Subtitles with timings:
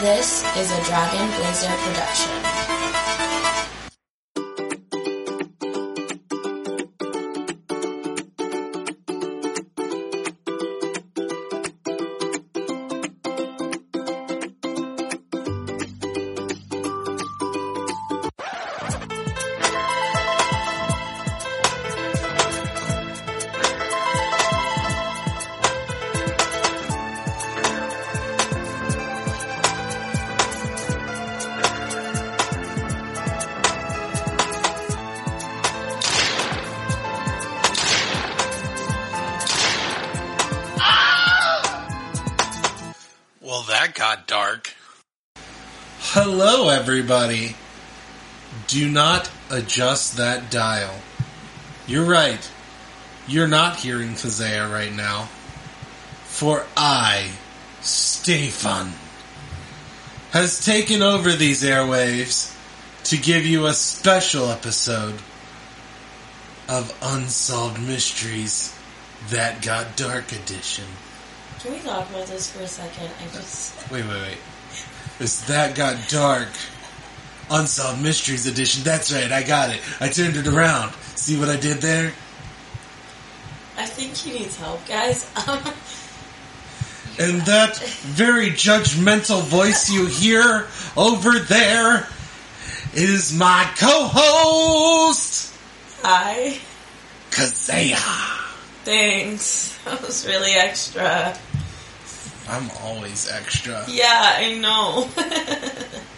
[0.00, 2.39] This is a Dragon Blazer production.
[46.90, 47.54] Everybody.
[48.66, 50.92] Do not adjust that dial.
[51.86, 52.50] You're right.
[53.28, 55.28] You're not hearing Kazea right now.
[56.24, 57.30] For I,
[57.80, 58.90] Stefan,
[60.32, 62.52] has taken over these airwaves
[63.04, 65.14] to give you a special episode
[66.68, 68.76] of Unsolved Mysteries
[69.28, 70.86] That Got Dark Edition.
[71.60, 73.10] Can we talk about this for a second?
[73.22, 73.92] I just.
[73.92, 74.38] Wait, wait, wait.
[75.20, 76.48] It's That Got Dark.
[77.50, 78.82] Unsolved Mysteries Edition.
[78.84, 79.80] That's right, I got it.
[80.00, 80.92] I turned it around.
[81.16, 82.12] See what I did there?
[83.76, 85.28] I think he needs help, guys.
[85.48, 85.62] Um,
[87.18, 92.06] And that very judgmental voice you hear over there
[92.94, 95.52] is my co-host,
[96.02, 96.58] hi.
[97.30, 97.96] Kazea.
[98.84, 99.68] Thanks.
[99.84, 101.36] That was really extra.
[102.48, 103.84] I'm always extra.
[103.88, 105.08] Yeah, I know.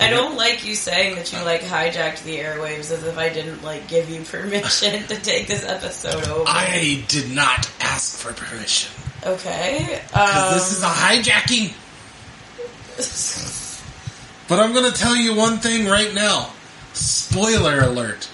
[0.00, 3.62] I don't like you saying that you like hijacked the airwaves as if I didn't
[3.62, 6.44] like give you permission to take this episode over.
[6.46, 8.90] I did not ask for permission.
[9.24, 10.00] okay.
[10.14, 11.74] Um, this is a hijacking.
[14.48, 16.50] But I'm going to tell you one thing right now.
[16.92, 18.28] Spoiler alert.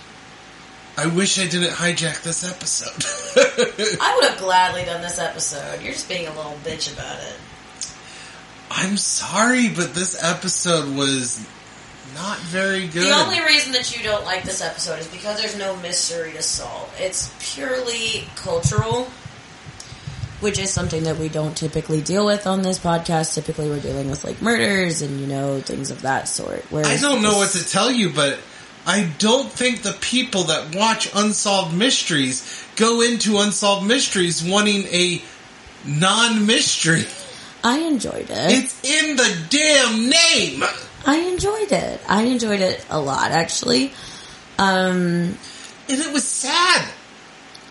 [0.96, 3.04] I wish I didn't hijack this episode.
[4.00, 5.82] I would have gladly done this episode.
[5.82, 7.36] You're just being a little bitch about it.
[8.70, 11.46] I'm sorry, but this episode was
[12.16, 13.04] not very good.
[13.04, 16.42] The only reason that you don't like this episode is because there's no mystery to
[16.42, 16.92] solve.
[16.98, 19.04] It's purely cultural,
[20.40, 23.34] which is something that we don't typically deal with on this podcast.
[23.34, 26.64] Typically, we're dealing with like murders and you know things of that sort.
[26.70, 28.38] Whereas I don't know what to tell you, but
[28.86, 35.20] I don't think the people that watch Unsolved Mysteries go into Unsolved Mysteries wanting a
[35.84, 37.04] non-mystery.
[37.62, 38.30] I enjoyed it.
[38.30, 40.64] It's in the damn name.
[41.06, 42.00] I enjoyed it.
[42.08, 43.92] I enjoyed it a lot, actually.
[44.58, 45.36] Um,
[45.88, 46.88] And it was sad.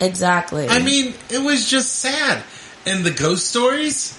[0.00, 0.68] exactly.
[0.68, 2.42] I mean, it was just sad.
[2.86, 4.18] And the ghost stories,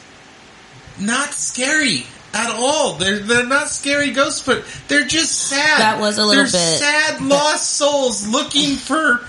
[1.00, 2.94] not scary at all.
[2.96, 5.80] They're they're not scary ghosts, but they're just sad.
[5.80, 9.22] That was a little they're bit- sad lost souls looking for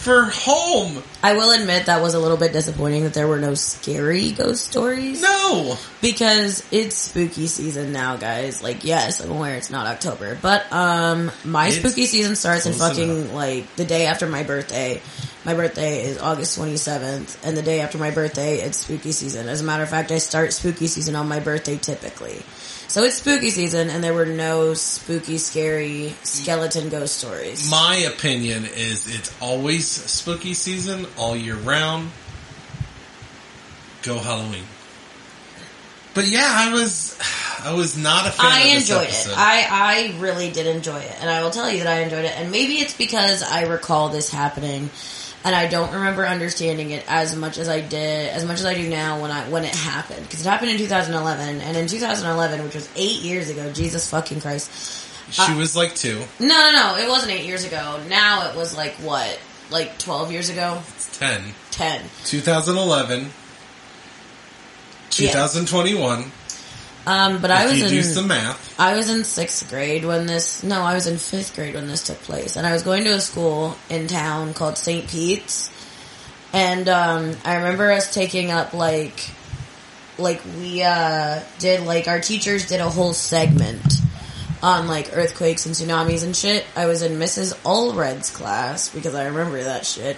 [0.00, 1.02] for home.
[1.22, 4.66] I will admit that was a little bit disappointing that there were no scary ghost
[4.70, 5.20] stories.
[5.22, 8.62] No, because it's spooky season now, guys.
[8.62, 12.72] Like, yes, I'm aware it's not October, but um, my It's spooky season starts in
[12.72, 13.32] fucking enough.
[13.34, 15.00] like the day after my birthday.
[15.42, 19.48] My birthday is August 27th, and the day after my birthday, it's spooky season.
[19.48, 22.42] As a matter of fact, I start spooky season on my birthday typically.
[22.90, 27.70] So it's spooky season, and there were no spooky, scary skeleton ghost stories.
[27.70, 32.10] my opinion is it's always spooky season all year round.
[34.02, 34.64] Go Halloween.
[36.14, 37.16] But yeah, I was
[37.64, 38.46] I was not a fan.
[38.46, 39.30] I enjoyed episode.
[39.30, 39.38] it.
[39.38, 41.16] I, I really did enjoy it.
[41.20, 42.36] And I will tell you that I enjoyed it.
[42.36, 44.90] And maybe it's because I recall this happening
[45.44, 48.74] and I don't remember understanding it as much as I did, as much as I
[48.74, 50.22] do now when I, when it happened.
[50.22, 51.60] Because it happened in 2011.
[51.60, 54.70] And in 2011, which was eight years ago, Jesus fucking Christ.
[55.32, 56.22] she uh, was like two.
[56.38, 58.02] No, no, no, it wasn't eight years ago.
[58.08, 59.38] Now it was like what?
[59.70, 60.82] Like 12 years ago?
[60.96, 61.42] It's ten.
[61.70, 62.02] 10.
[62.24, 63.30] 2011,
[65.10, 66.32] 2021.
[67.06, 70.04] Um, but I if was you in, do some math, I was in sixth grade
[70.04, 72.56] when this, no, I was in fifth grade when this took place.
[72.56, 75.08] And I was going to a school in town called St.
[75.08, 75.70] Pete's.
[76.52, 79.30] And, um, I remember us taking up like,
[80.18, 84.00] like we, uh, did like, our teachers did a whole segment
[84.62, 86.66] on like earthquakes and tsunamis and shit.
[86.76, 87.54] I was in Mrs.
[87.64, 90.16] Allred's class because I remember that shit.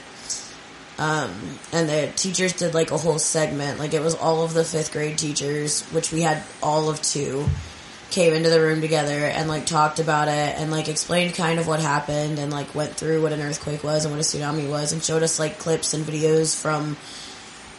[1.03, 1.33] Um,
[1.73, 4.93] and the teachers did like a whole segment, like it was all of the fifth
[4.93, 7.45] grade teachers, which we had all of two,
[8.11, 11.67] came into the room together and like talked about it and like explained kind of
[11.67, 14.93] what happened and like went through what an earthquake was and what a tsunami was
[14.93, 16.97] and showed us like clips and videos from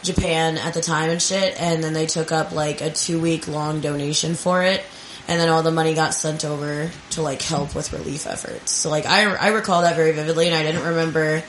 [0.02, 1.58] Japan at the time and shit.
[1.58, 4.84] And then they took up like a two week long donation for it.
[5.26, 8.70] and then all the money got sent over to like help with relief efforts.
[8.70, 11.42] So like I I recall that very vividly, and I didn't remember.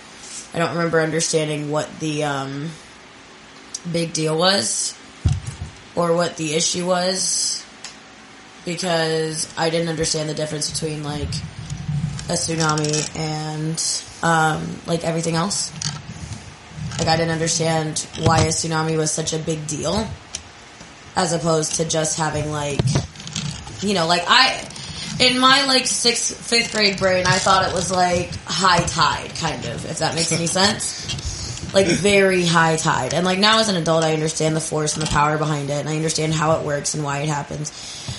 [0.56, 2.70] I don't remember understanding what the um,
[3.92, 4.98] big deal was
[5.98, 7.62] or what the issue was
[8.64, 11.28] because I didn't understand the difference between like
[12.30, 13.84] a tsunami and
[14.24, 15.74] um, like everything else.
[17.00, 20.08] Like I didn't understand why a tsunami was such a big deal
[21.18, 22.80] as opposed to just having like
[23.82, 24.66] you know like I
[25.20, 29.66] in my like sixth fifth grade brain I thought it was like high tide kind
[29.66, 31.74] of if that makes any sense.
[31.74, 33.14] Like very high tide.
[33.14, 35.80] And like now as an adult I understand the force and the power behind it
[35.80, 37.72] and I understand how it works and why it happens.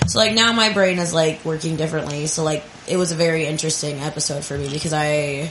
[0.06, 2.26] So like now my brain is like working differently.
[2.26, 5.50] So like it was a very interesting episode for me because I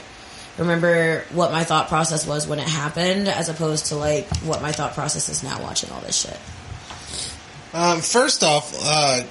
[0.58, 4.72] remember what my thought process was when it happened as opposed to like what my
[4.72, 6.38] thought process is now watching all this shit.
[7.74, 9.22] Um, first off, uh,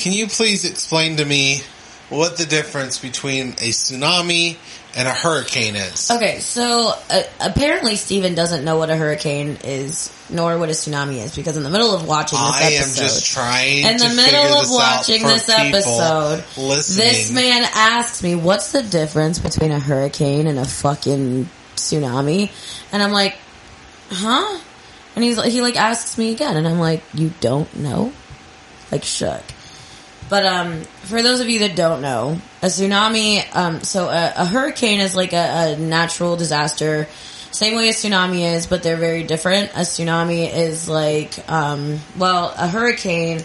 [0.00, 1.60] can you please explain to me
[2.08, 4.56] what the difference between a tsunami
[4.96, 6.10] and a hurricane is?
[6.10, 11.22] Okay, so uh, apparently Steven doesn't know what a hurricane is, nor what a tsunami
[11.22, 13.00] is, because in the middle of watching this episode.
[13.00, 17.06] I am just trying in the middle of this watching this episode, listening.
[17.06, 22.50] this man asks me, "What's the difference between a hurricane and a fucking tsunami?"
[22.90, 23.36] And I'm like,
[24.10, 24.60] "Huh?"
[25.14, 28.12] And he's like, he like asks me again, and I'm like, "You don't know?"
[28.90, 29.42] Like shook.
[30.30, 34.44] But um, for those of you that don't know, a tsunami, um, so a, a
[34.46, 37.08] hurricane is like a, a natural disaster,
[37.50, 39.72] same way a tsunami is, but they're very different.
[39.72, 43.44] A tsunami is like, um, well, a hurricane.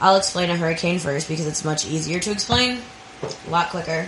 [0.00, 2.78] I'll explain a hurricane first because it's much easier to explain,
[3.46, 4.06] a lot quicker.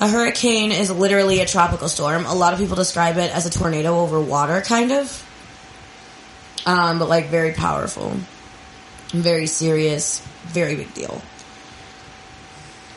[0.00, 2.26] A hurricane is literally a tropical storm.
[2.26, 7.08] A lot of people describe it as a tornado over water, kind of, um, but
[7.08, 8.16] like very powerful
[9.10, 11.20] very serious, very big deal.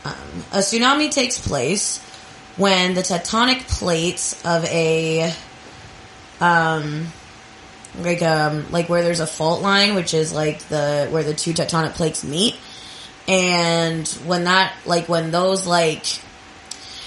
[0.06, 0.13] Um,
[0.51, 2.00] a tsunami takes place
[2.57, 5.33] when the tectonic plates of a,
[6.42, 7.07] um,
[8.00, 11.54] like um, like where there's a fault line, which is like the where the two
[11.54, 12.56] tectonic plates meet,
[13.27, 16.06] and when that like when those like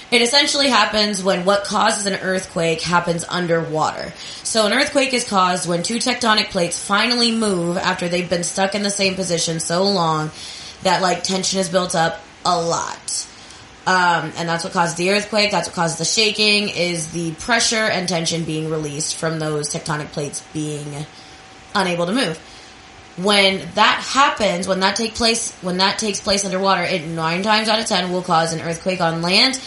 [0.09, 4.13] it essentially happens when what causes an earthquake happens underwater.
[4.43, 8.73] So an earthquake is caused when two tectonic plates finally move after they've been stuck
[8.73, 10.31] in the same position so long
[10.83, 13.27] that like tension is built up a lot.
[13.85, 15.51] Um, and that's what causes the earthquake.
[15.51, 20.07] That's what causes the shaking is the pressure and tension being released from those tectonic
[20.07, 21.05] plates being
[21.73, 22.39] unable to move
[23.17, 27.67] when that happens, when that take place, when that takes place underwater, it nine times
[27.67, 29.59] out of ten will cause an earthquake on land,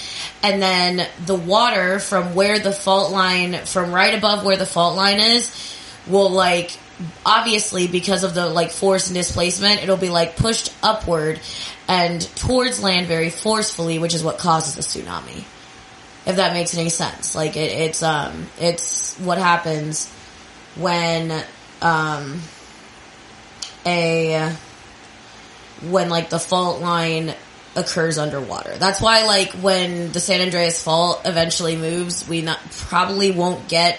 [0.43, 4.97] and then the water from where the fault line, from right above where the fault
[4.97, 5.77] line is,
[6.07, 6.79] will like
[7.27, 11.41] obviously because of the like force and displacement, it'll be like pushed upward
[11.89, 15.45] and towards land very forcefully, which is what causes a tsunami.
[16.25, 20.09] If that makes any sense, like it, it's um, it's what happens
[20.77, 21.33] when
[21.83, 22.41] um
[23.87, 24.55] a
[25.83, 27.35] when like the fault line
[27.77, 28.77] occurs underwater.
[28.77, 33.99] That's why like when the San Andreas fault eventually moves, we not probably won't get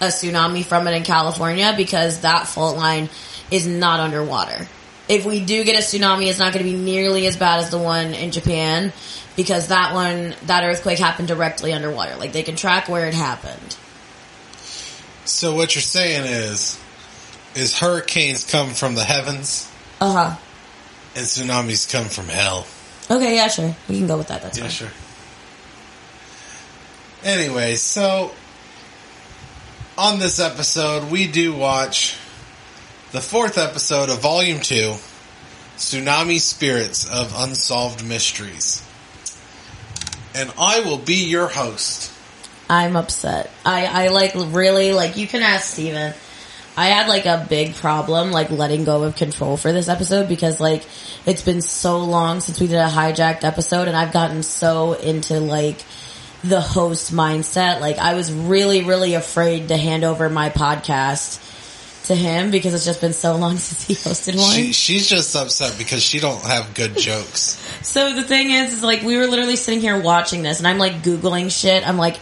[0.00, 3.08] a tsunami from it in California because that fault line
[3.50, 4.66] is not underwater.
[5.08, 7.70] If we do get a tsunami, it's not going to be nearly as bad as
[7.70, 8.92] the one in Japan
[9.36, 12.16] because that one, that earthquake happened directly underwater.
[12.16, 13.76] Like they can track where it happened.
[15.24, 16.80] So what you're saying is,
[17.56, 19.70] is hurricanes come from the heavens
[20.00, 20.36] Uh huh.
[21.16, 22.66] and tsunamis come from hell.
[23.10, 23.74] Okay, yeah, sure.
[23.88, 24.42] We can go with that.
[24.42, 24.70] That's Yeah, fine.
[24.72, 24.90] sure.
[27.24, 28.32] Anyway, so
[29.98, 32.16] on this episode, we do watch
[33.12, 34.94] the fourth episode of Volume 2
[35.76, 38.82] Tsunami Spirits of Unsolved Mysteries.
[40.34, 42.12] And I will be your host.
[42.68, 43.50] I'm upset.
[43.64, 46.12] I, I like really like you can ask Steven.
[46.76, 50.60] I had like a big problem like letting go of control for this episode because
[50.60, 50.84] like
[51.24, 55.40] it's been so long since we did a hijacked episode and I've gotten so into
[55.40, 55.82] like
[56.44, 57.80] the host mindset.
[57.80, 61.42] Like I was really, really afraid to hand over my podcast
[62.06, 64.54] to him because it's just been so long since he hosted one.
[64.54, 67.62] She, she's just upset because she don't have good jokes.
[67.86, 70.76] So the thing is, is like we were literally sitting here watching this, and I'm
[70.76, 71.86] like googling shit.
[71.86, 72.16] I'm like,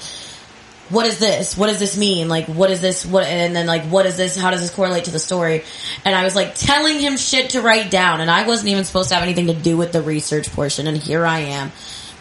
[0.91, 1.57] what is this?
[1.57, 2.29] What does this mean?
[2.29, 3.07] Like, what is this?
[3.07, 3.25] What?
[3.27, 4.37] And then like, what is this?
[4.37, 5.65] How does this correlate to the story?
[6.05, 9.09] And I was like telling him shit to write down, and I wasn't even supposed
[9.09, 11.73] to have anything to do with the research portion, and here I am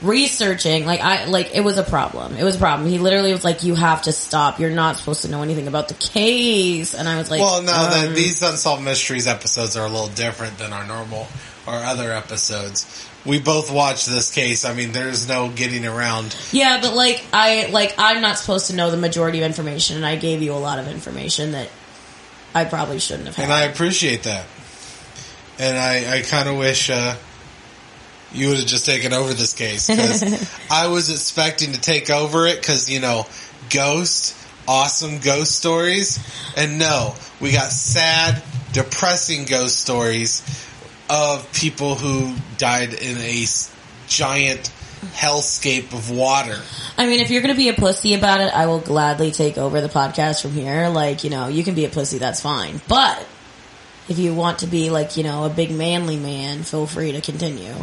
[0.02, 3.46] researching like i like it was a problem it was a problem he literally was
[3.46, 7.08] like you have to stop you're not supposed to know anything about the case and
[7.08, 10.58] i was like well, no, um, that these Unsolved Mysteries episodes are a little different
[10.58, 11.26] than our normal
[11.68, 13.08] our other episodes.
[13.26, 14.66] We both watched this case.
[14.66, 16.36] I mean, there's no getting around.
[16.52, 20.06] Yeah, but like I like I'm not supposed to know the majority of information, and
[20.06, 21.70] I gave you a lot of information that
[22.54, 23.44] I probably shouldn't have had.
[23.44, 24.46] And I appreciate that.
[25.60, 27.16] And I, I kind of wish uh,
[28.34, 32.46] you would have just taken over this case because I was expecting to take over
[32.48, 33.26] it because you know
[33.70, 34.36] ghost,
[34.68, 36.20] awesome ghost stories,
[36.58, 40.42] and no, we got sad, depressing ghost stories
[41.14, 43.46] of people who died in a
[44.08, 44.72] giant
[45.14, 46.58] hellscape of water.
[46.98, 49.80] I mean, if you're gonna be a pussy about it, I will gladly take over
[49.80, 50.90] the podcast from here.
[50.90, 52.82] Like, you know, you can be a pussy, that's fine.
[52.88, 53.24] But
[54.10, 57.22] if you want to be like, you know, a big manly man, feel free to
[57.22, 57.76] continue.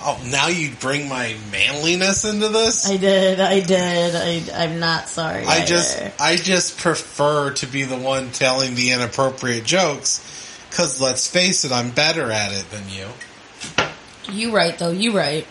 [0.00, 2.88] Oh, now you bring my manliness into this?
[2.88, 4.14] I did, I did.
[4.14, 5.44] I, I'm not sorry.
[5.44, 6.00] I just.
[6.20, 10.20] I just prefer to be the one telling the inappropriate jokes
[10.76, 13.08] cuz let's face it I'm better at it than you.
[14.30, 14.90] You right though.
[14.90, 15.46] You right.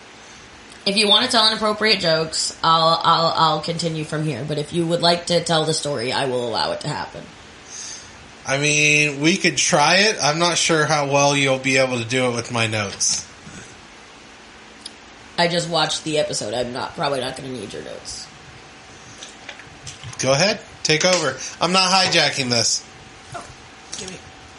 [0.86, 4.44] If you want to tell inappropriate jokes, I'll I'll I'll continue from here.
[4.46, 7.24] But if you would like to tell the story, I will allow it to happen.
[8.46, 10.18] I mean, we could try it.
[10.22, 13.26] I'm not sure how well you'll be able to do it with my notes.
[15.36, 16.54] I just watched the episode.
[16.54, 18.28] I'm not probably not going to need your notes.
[20.20, 20.60] Go ahead.
[20.84, 21.36] Take over.
[21.60, 22.85] I'm not hijacking this.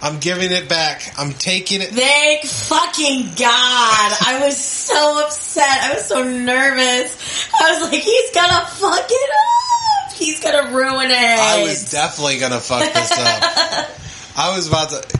[0.02, 1.02] I'm giving it back.
[1.18, 1.90] I'm taking it.
[1.90, 4.14] Thank fucking God!
[4.26, 5.66] I was so upset.
[5.66, 7.50] I was so nervous.
[7.54, 10.14] I was like, he's gonna fuck it up.
[10.14, 11.14] He's gonna ruin it.
[11.14, 13.90] I was definitely gonna fuck this up.
[14.38, 15.20] I was about to.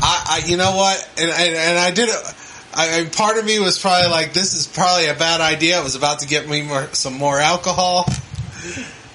[0.00, 1.10] I, I you know what?
[1.18, 2.34] And and, and I did it.
[2.74, 5.78] I, and part of me was probably like, this is probably a bad idea.
[5.78, 8.06] I was about to get me more, some more alcohol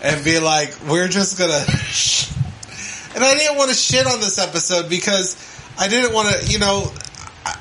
[0.01, 1.65] and be like, we're just gonna.
[3.17, 5.35] And I didn't want to shit on this episode because
[5.75, 6.91] I didn't want to, you know,
[7.43, 7.55] I,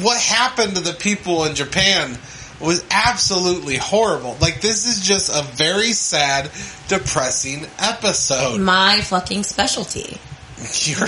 [0.00, 2.16] what happened to the people in Japan
[2.58, 4.34] was absolutely horrible.
[4.40, 6.50] Like this is just a very sad,
[6.88, 8.62] depressing episode.
[8.62, 10.18] my fucking specialty.
[10.84, 11.06] Your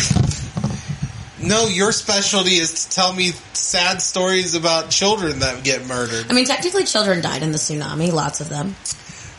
[1.40, 6.26] no, your specialty is to tell me sad stories about children that get murdered.
[6.28, 8.12] I mean, technically, children died in the tsunami.
[8.12, 8.76] Lots of them.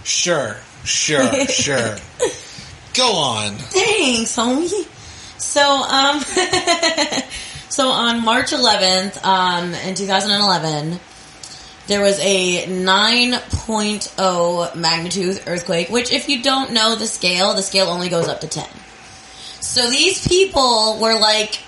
[0.03, 1.96] Sure, sure, sure.
[2.95, 3.55] Go on.
[3.55, 4.87] Thanks, homie.
[5.37, 6.21] So, um,
[7.69, 10.97] so on March 11th, um, in 2011,
[11.87, 17.87] there was a 9.0 magnitude earthquake, which if you don't know the scale, the scale
[17.87, 18.65] only goes up to 10.
[19.59, 21.59] So these people were like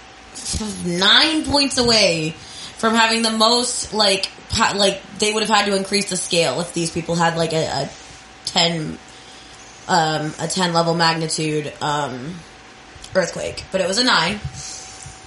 [0.85, 2.35] nine points away
[2.77, 4.29] from having the most, like,
[4.75, 7.65] like, they would have had to increase the scale if these people had like a,
[7.65, 7.89] a
[8.45, 8.97] 10
[9.87, 12.35] um, a 10 level magnitude um,
[13.15, 14.35] earthquake, but it was a 9,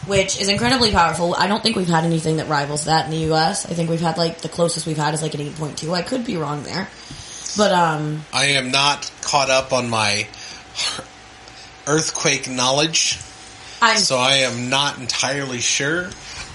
[0.06, 1.34] which is incredibly powerful.
[1.36, 3.66] I don't think we've had anything that rivals that in the US.
[3.66, 5.92] I think we've had like the closest we've had is like an 8.2.
[5.92, 6.88] I could be wrong there.
[7.56, 10.28] But um I am not caught up on my
[11.86, 13.18] earthquake knowledge,
[13.82, 16.10] I'm so I am not entirely sure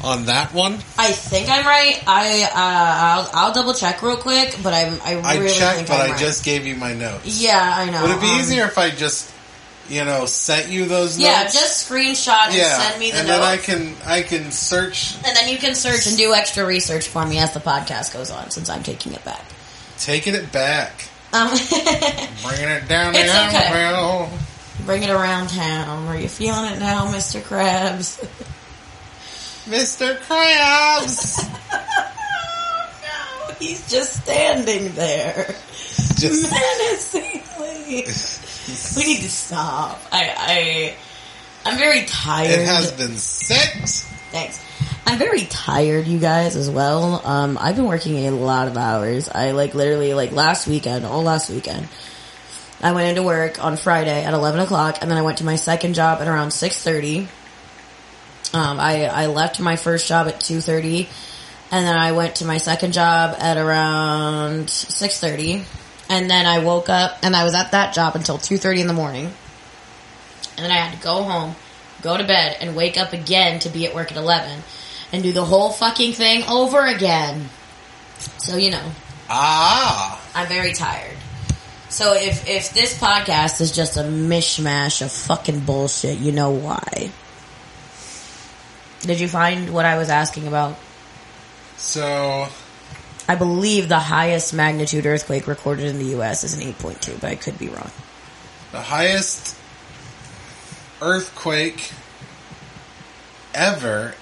[0.06, 0.74] on that one.
[0.98, 2.02] I think I'm right.
[2.08, 5.88] I uh I'll, I'll double check real quick, but I'm I I really checked, think
[5.90, 6.20] but I right.
[6.20, 7.42] just gave you my notes.
[7.42, 8.04] Yeah, I know.
[8.04, 9.34] Would it be um, easier if I just,
[9.90, 11.28] you know, sent you those notes?
[11.28, 13.40] Yeah, just screenshot and yeah, send me the and notes.
[13.40, 15.16] then I can I can search.
[15.26, 18.30] and then you can search and do extra research for me as the podcast goes
[18.32, 19.44] on since I'm taking it back.
[19.98, 21.50] Taking it back, Um
[22.44, 24.30] bringing it down the okay.
[24.86, 26.08] Bring it around town.
[26.08, 27.42] Are you feeling it now, Mr.
[27.42, 28.24] Krabs?
[29.66, 30.16] Mr.
[30.18, 31.42] Krabs.
[33.02, 35.56] no, he's just standing there.
[36.16, 38.06] Just Menacingly.
[38.98, 40.00] we need to stop.
[40.12, 40.96] I, I,
[41.70, 42.52] I'm very tired.
[42.52, 43.90] it has been set.
[44.32, 44.64] Thanks.
[45.08, 47.26] I'm very tired, you guys, as well.
[47.26, 49.30] Um, I've been working a lot of hours.
[49.30, 51.88] I like literally like last weekend, all last weekend.
[52.82, 55.56] I went into work on Friday at 11 o'clock, and then I went to my
[55.56, 57.28] second job at around 6:30.
[58.56, 61.10] Um, I I left my first job at 2:30,
[61.72, 65.66] and then I went to my second job at around 6:30,
[66.10, 68.94] and then I woke up and I was at that job until 2:30 in the
[68.94, 69.26] morning,
[70.56, 71.58] and then I had to go home,
[72.02, 74.64] go to bed, and wake up again to be at work at 11,
[75.12, 77.50] and do the whole fucking thing over again.
[78.38, 78.92] So you know,
[79.30, 81.18] Ah, I'm very tired.
[81.90, 87.12] So if if this podcast is just a mishmash of fucking bullshit, you know why.
[89.06, 90.78] Did you find what I was asking about?
[91.78, 92.48] so
[93.28, 97.36] I believe the highest magnitude earthquake recorded in the US is an 8.2, but I
[97.36, 97.92] could be wrong.
[98.72, 99.56] the highest
[101.02, 101.92] earthquake
[103.54, 104.14] ever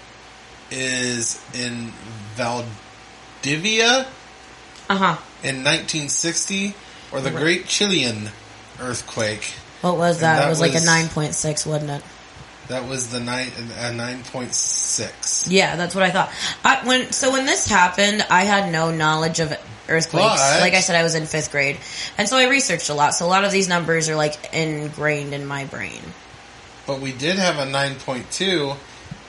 [0.72, 1.92] is in
[2.36, 4.08] Valdivia
[4.90, 5.18] Uh huh.
[5.44, 6.74] in 1960,
[7.12, 8.30] or the Great Chilean
[8.80, 9.54] earthquake.
[9.82, 10.38] What was that?
[10.40, 12.04] that it was, like a 9.6, wasn't it?
[12.70, 13.48] That was the nine
[13.80, 15.48] a 9.6.
[15.50, 16.32] Yeah, that's what I thought.
[16.64, 19.52] I, when so when this happened, I had no knowledge of
[19.90, 20.42] earthquakes.
[20.42, 21.78] But- like I said, I was in fifth grade,
[22.18, 23.16] and so I researched a lot.
[23.16, 26.02] So a lot of these numbers are like ingrained in my brain.
[26.88, 28.76] But we did have a 9.2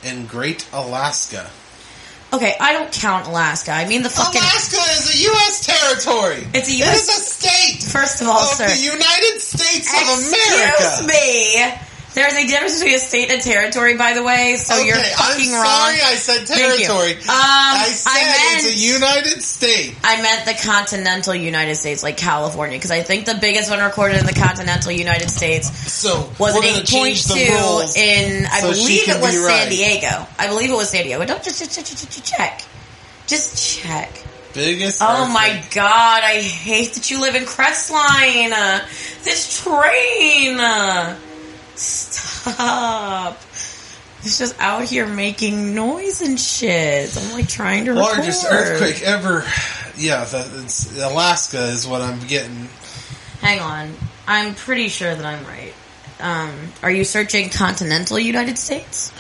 [0.05, 1.51] in Great Alaska.
[2.33, 3.71] Okay, I don't count Alaska.
[3.71, 4.41] I mean the fucking.
[4.41, 5.67] Alaska is a U.S.
[5.67, 6.47] territory.
[6.53, 9.87] It's a It US is a state First of all, of sir, the United States
[9.95, 10.75] of America.
[10.79, 11.94] excuse me.
[12.15, 14.55] There's a difference between a state and territory, by the way.
[14.57, 15.65] So okay, you're fucking I'm wrong.
[15.65, 17.13] sorry I said territory.
[17.13, 19.97] Um, I said I it's a United State.
[20.05, 24.21] I meant the continental United States, like California, because I think the biggest one recorded
[24.21, 28.01] in the continental United States So was an going to eight change point the two
[28.01, 29.69] in I so believe it was be San right.
[29.69, 30.27] Diego.
[30.39, 31.25] I believe it was San Diego.
[31.25, 32.63] Don't just, just, just, just check.
[33.27, 34.23] Just check.
[34.55, 35.03] Biggest.
[35.03, 38.53] Oh my god, I hate that you live in Crestline.
[38.53, 38.87] Uh,
[39.25, 40.61] this train.
[40.61, 41.19] Uh,
[41.77, 43.39] stop.
[44.23, 47.15] It's just out here making noise and shit.
[47.17, 48.17] I'm like trying to record.
[48.17, 49.45] Largest earthquake ever.
[49.99, 52.69] Yeah, the, it's, Alaska is what I'm getting.
[53.41, 53.95] Hang on.
[54.27, 55.75] I'm pretty sure that I'm right.
[56.21, 59.13] Um, are you searching continental United States?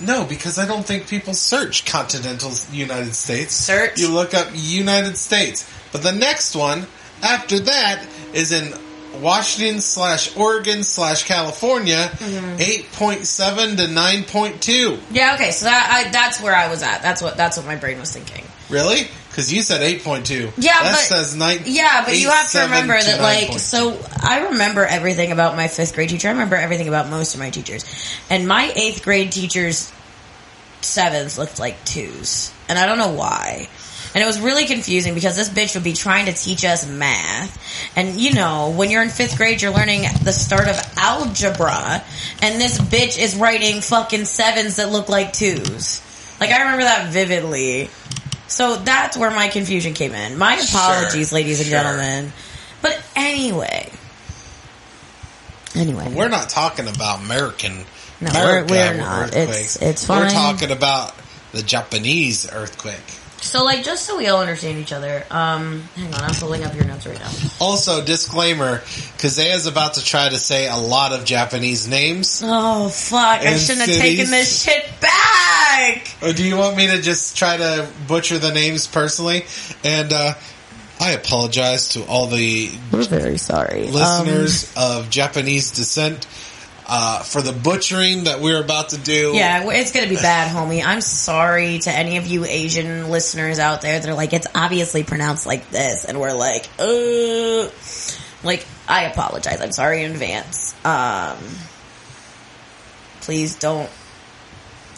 [0.00, 3.54] No, because I don't think people search continental United States.
[3.54, 3.98] Search?
[3.98, 5.68] You look up United States.
[5.92, 6.86] But the next one
[7.22, 8.72] after that is in
[9.20, 12.56] Washington slash Oregon slash California, Mm-hmm.
[12.56, 15.00] 8.7 to 9.2.
[15.10, 17.02] Yeah, okay, so that I, that's where I was at.
[17.02, 18.44] That's what that's what my brain was thinking.
[18.70, 19.08] Really?
[19.28, 20.52] Because you said 8.2.
[20.56, 21.60] Yeah, that but- says 9.
[21.66, 23.58] Yeah, but you have to 8.7 remember that, like, 9.2.
[23.58, 26.28] so I remember everything about my fifth grade teacher.
[26.28, 27.84] I remember everything about most of my teachers,
[28.30, 29.92] and my eighth grade teachers'
[30.80, 33.68] sevens looked like twos, and I don't know why.
[34.14, 37.58] And it was really confusing because this bitch would be trying to teach us math.
[37.96, 42.02] And you know, when you're in fifth grade, you're learning the start of algebra.
[42.40, 46.00] And this bitch is writing fucking sevens that look like twos.
[46.40, 47.90] Like, I remember that vividly.
[48.46, 50.38] So that's where my confusion came in.
[50.38, 51.78] My apologies, Sure, ladies and sure.
[51.80, 52.32] gentlemen.
[52.82, 53.90] But anyway.
[55.74, 56.12] Anyway.
[56.14, 57.84] We're not talking about American.
[58.20, 59.22] No, America we're- we're not.
[59.34, 59.76] earthquakes.
[59.76, 61.14] It's- it's We're talking about
[61.52, 63.02] the Japanese earthquake.
[63.44, 66.74] So, like, just so we all understand each other, um, hang on, I'm pulling up
[66.74, 67.30] your notes right now.
[67.60, 68.78] Also, disclaimer:
[69.18, 72.42] Kazea's about to try to say a lot of Japanese names.
[72.44, 73.40] Oh, fuck.
[73.40, 74.00] I And shouldn't have cities.
[74.18, 76.08] taken this shit back!
[76.22, 79.44] Or do you want me to just try to butcher the names personally?
[79.84, 80.34] And uh,
[81.00, 83.84] I apologize to all the We're very sorry.
[83.88, 86.26] listeners of Japanese descent
[86.86, 89.32] uh, for the butchering that we're about to do.
[89.34, 90.84] Yeah, it's gonna be bad, homie.
[90.84, 95.02] I'm sorry to any of you Asian listeners out there that are like, it's obviously
[95.04, 97.68] pronounced like this, and we're like, uh,
[98.46, 99.60] like, I apologize.
[99.60, 100.74] I'm sorry in advance.
[100.84, 101.38] Um,
[103.22, 103.90] please don't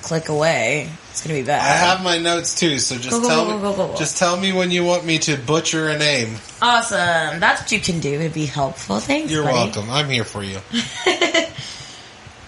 [0.03, 0.89] click away.
[1.11, 1.63] It's gonna be bad.
[1.63, 3.99] I have my notes too, so just Go, go, tell go, me.
[3.99, 6.37] Just tell me when you want me to butcher a name.
[6.61, 7.41] awesome.
[7.41, 9.01] That's what you can do to be helpful.
[9.01, 9.33] Thanks.
[9.33, 9.55] You're buddy.
[9.55, 9.91] welcome.
[9.91, 10.59] I'm here for you.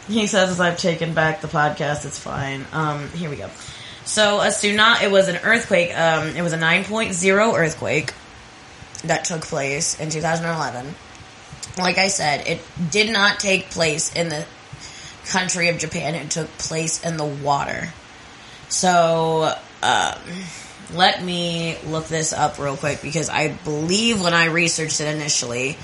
[0.08, 2.64] He says as I've taken back the podcast, it's fine.
[2.72, 3.50] Um, here we go.
[4.04, 8.14] So a tsunami, it was an earthquake, um, it was a 9.0 earthquake
[9.04, 10.94] that took place in 2011.
[11.76, 14.46] Like I said, it did not take place in the
[15.26, 17.92] country of Japan, it took place in the water.
[18.70, 20.18] So, um,
[20.94, 25.76] let me look this up real quick because I believe when I researched it initially,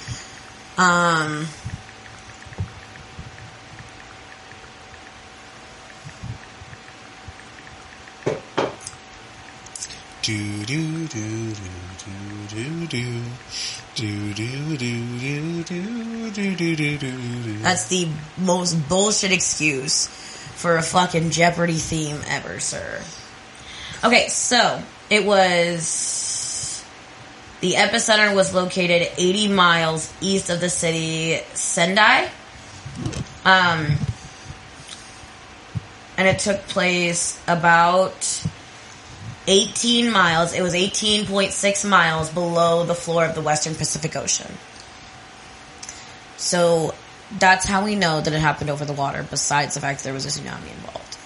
[0.78, 1.46] um,
[10.24, 11.64] Do do do do
[11.98, 13.20] do do do
[13.94, 17.58] do do do do do do do do.
[17.58, 18.08] That's the
[18.38, 23.02] most bullshit excuse for a fucking Jeopardy theme ever, sir.
[24.02, 26.82] Okay, so it was
[27.60, 32.30] the epicenter was located 80 miles east of the city Sendai.
[33.44, 33.98] Um
[36.16, 38.42] and it took place about
[39.46, 40.54] 18 miles.
[40.54, 44.52] It was 18.6 miles below the floor of the Western Pacific Ocean.
[46.36, 46.94] So
[47.38, 50.14] that's how we know that it happened over the water, besides the fact that there
[50.14, 51.18] was a tsunami involved.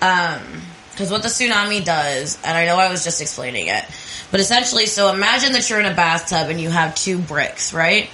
[0.00, 3.84] Um, because what the tsunami does, and I know I was just explaining it,
[4.30, 8.10] but essentially, so imagine that you're in a bathtub and you have two bricks, right?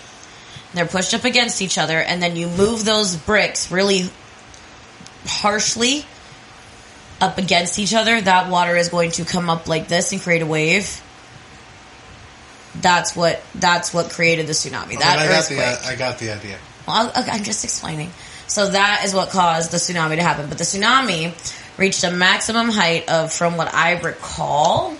[0.74, 4.10] They're pushed up against each other, and then you move those bricks really
[5.26, 6.06] harshly
[7.20, 10.42] up against each other, that water is going to come up like this and create
[10.42, 11.02] a wave.
[12.80, 14.98] That's what that's what created the tsunami.
[14.98, 15.58] That I got earthquake.
[15.58, 16.58] the I got the idea.
[16.86, 18.10] Well, okay, I'm just explaining.
[18.46, 20.48] So that is what caused the tsunami to happen.
[20.48, 21.34] But the tsunami
[21.78, 24.96] reached a maximum height of, from what I recall,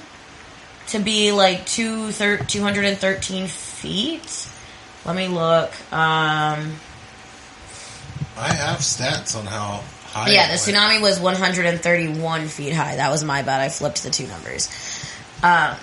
[0.89, 4.49] to be like two thir- 213 feet.
[5.05, 5.71] Let me look.
[5.93, 6.75] Um,
[8.37, 9.83] I have stats on how
[10.25, 10.31] high.
[10.31, 12.97] yeah, the tsunami was 131 feet high.
[12.97, 13.61] That was my bad.
[13.61, 14.69] I flipped the two numbers.
[15.43, 15.77] Um,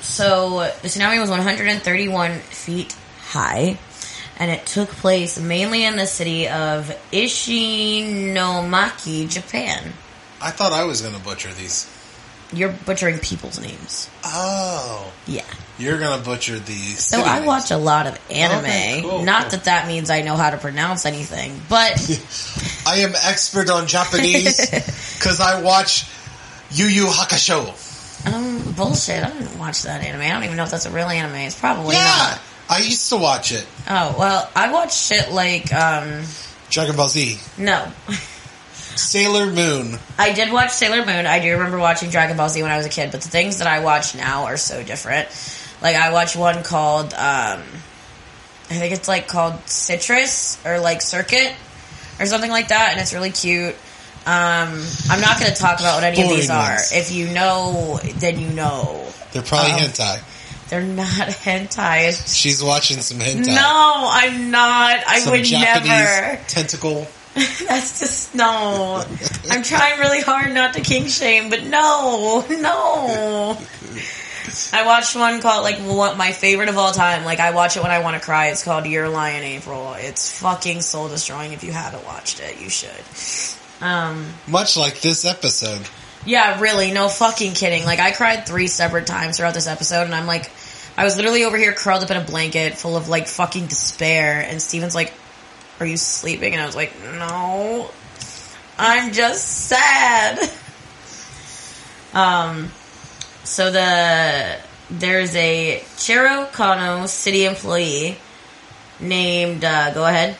[0.00, 3.78] so the tsunami was 131 feet high,
[4.38, 9.92] and it took place mainly in the city of Ishinomaki, Japan.
[10.40, 11.86] I thought I was going to butcher these.
[12.52, 14.10] You're butchering people's names.
[14.24, 15.42] Oh, Yeah.
[15.78, 17.04] you're going to butcher these.
[17.04, 18.64] So I watch a lot of anime.
[18.64, 19.50] Okay, cool, Not cool.
[19.52, 21.92] that that means I know how to pronounce anything, but
[22.86, 24.58] I am expert on Japanese
[25.18, 26.06] because I watch
[26.72, 28.26] Yu Yu Hakusho.
[28.32, 29.24] um, bullshit.
[29.24, 30.20] I didn't watch that anime.
[30.22, 31.34] I don't even know if that's a real anime.
[31.36, 32.40] It's probably Yeah, not.
[32.68, 33.66] I used to watch it.
[33.88, 36.22] Oh well, I watch shit like um
[36.70, 37.90] Dragon Ball Z, no.
[38.96, 39.98] Sailor Moon.
[40.18, 41.26] I did watch Sailor Moon.
[41.26, 43.58] I do remember watching Dragon Ball Z when I was a kid, but the things
[43.58, 45.28] that I watch now are so different.
[45.80, 47.62] Like I watch one called um
[48.70, 51.54] I think it's like called Citrus or like Circuit
[52.20, 53.74] or something like that, and it's really cute.
[54.24, 56.70] Um, I'm not going to talk about what any of these are.
[56.70, 56.92] ones.
[56.92, 59.04] If you know, then you know.
[59.32, 59.78] They're probably Oh.
[59.78, 60.20] hentai.
[60.68, 62.32] They're not hentai.
[62.34, 63.46] She's watching some hentai.
[63.48, 65.00] no, I'm not.
[65.08, 66.40] I some would Japanese never.
[66.46, 67.06] tentacle.
[67.66, 69.04] That's just no.
[69.50, 73.58] I'm trying really hard not to king shame, but no, no.
[74.72, 77.24] I watched one called like one, my favorite of all time.
[77.24, 78.48] Like I watch it when I want to cry.
[78.48, 79.94] It's called Your Lie in April.
[79.96, 81.52] It's fucking soul destroying.
[81.52, 82.90] If you haven't watched it, you should.
[83.82, 85.88] Um, Much like this episode.
[86.26, 87.84] yeah, really, no fucking kidding.
[87.84, 90.50] Like I cried three separate times throughout this episode, and I'm like,
[90.98, 94.44] I was literally over here curled up in a blanket, full of like fucking despair.
[94.46, 95.14] And Steven's like,
[95.80, 97.90] "Are you sleeping?" And I was like, "No,
[98.78, 100.50] I'm just sad."
[102.14, 102.70] Um,
[103.42, 104.58] so the
[104.90, 108.18] there's a Chiro Kano city employee
[109.00, 109.64] named.
[109.64, 110.36] Uh, go ahead.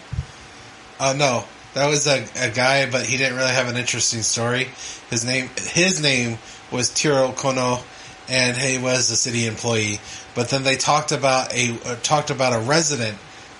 [1.00, 4.68] Uh, no, that was a, a guy, but he didn't really have an interesting story.
[5.10, 6.38] His name, his name
[6.70, 7.82] was Tiro Kono,
[8.28, 10.00] and he was a city employee.
[10.34, 13.18] But then they talked about a uh, talked about a resident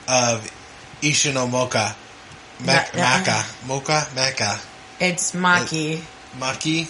[0.09, 0.51] of
[1.03, 1.95] Ishinomoka,
[2.61, 4.61] Mak- Ma- Maka, Moka, Maka,
[5.01, 6.01] It's Maki.
[6.39, 6.89] Maki,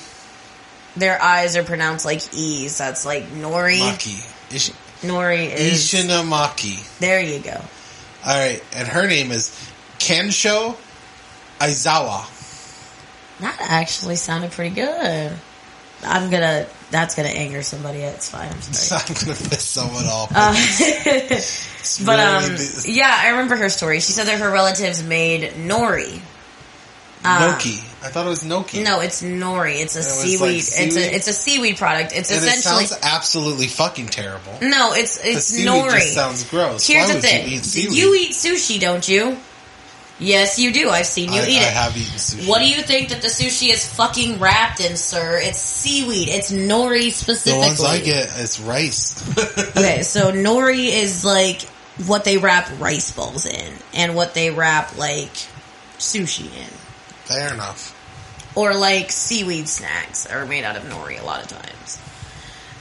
[0.96, 2.76] Their eyes are pronounced like E's.
[2.78, 3.78] That's like Nori.
[3.78, 4.70] Maki, Ish-
[5.02, 5.82] Nori is.
[5.84, 6.98] Ishinomaki.
[6.98, 7.60] There you go.
[8.24, 9.50] All right, and her name is
[9.98, 10.76] Kensho
[11.58, 12.28] Aizawa.
[13.40, 15.32] That actually sounded pretty good.
[16.04, 16.66] I'm gonna.
[16.92, 18.00] That's gonna anger somebody.
[18.00, 18.48] It's fine.
[18.52, 19.02] I'm sorry.
[19.08, 20.30] I'm gonna piss someone off.
[20.30, 20.52] Uh,
[22.06, 23.98] but um, yeah, I remember her story.
[24.00, 26.20] She said that her relatives made nori.
[27.24, 27.78] Uh, Noki.
[28.04, 28.84] I thought it was Noki.
[28.84, 29.80] No, it's nori.
[29.80, 30.40] It's a was seaweed.
[30.40, 32.12] like It's a it's a seaweed product.
[32.14, 34.52] It's and it essentially sounds absolutely fucking terrible.
[34.60, 34.92] no.
[34.92, 36.00] It's it's seaweed nori.
[36.00, 36.86] sounds gross.
[36.86, 37.96] Here's Why the thing: You eat, seaweed?
[37.96, 39.38] you eat sushi, don't you?
[40.22, 40.88] Yes, you do.
[40.88, 41.72] I've seen you I, eat I it.
[41.72, 42.48] have eaten sushi.
[42.48, 45.38] What do you think that the sushi is fucking wrapped in, sir?
[45.42, 46.28] It's seaweed.
[46.28, 47.66] It's nori The specifically.
[47.66, 49.18] ones I get is rice.
[49.76, 51.62] Okay, so nori is like
[52.06, 55.32] what they wrap rice balls in, and what they wrap like
[55.98, 56.70] sushi in,
[57.24, 57.94] Fair enough.
[58.54, 61.98] or like seaweed snacks are made out of nori a lot of times.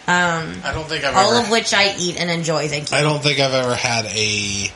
[0.07, 1.45] Um, I don't think I've all ever.
[1.45, 2.67] of which I eat and enjoy.
[2.67, 2.97] Thank you.
[2.97, 4.71] I don't think I've ever had a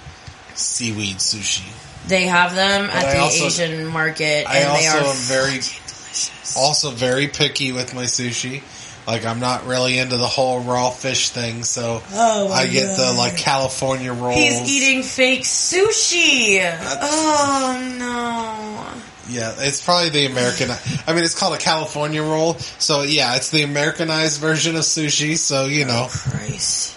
[0.55, 1.63] seaweed sushi.
[2.07, 5.09] They have them But at I the also- Asian market, I and they also are
[5.11, 6.55] am very- delicious.
[6.57, 8.61] Also, very picky with my sushi.
[9.07, 13.13] Like I'm not really into the whole raw fish thing, so Oh I get the
[13.13, 14.35] like California rolls.
[14.35, 16.59] He's eating fake sushi.
[17.01, 19.01] Oh no.
[19.27, 20.69] Yeah, it's probably the American.
[21.07, 25.37] I mean, it's called a California roll, so yeah, it's the Americanized version of sushi.
[25.37, 26.94] So you oh, know, Christ.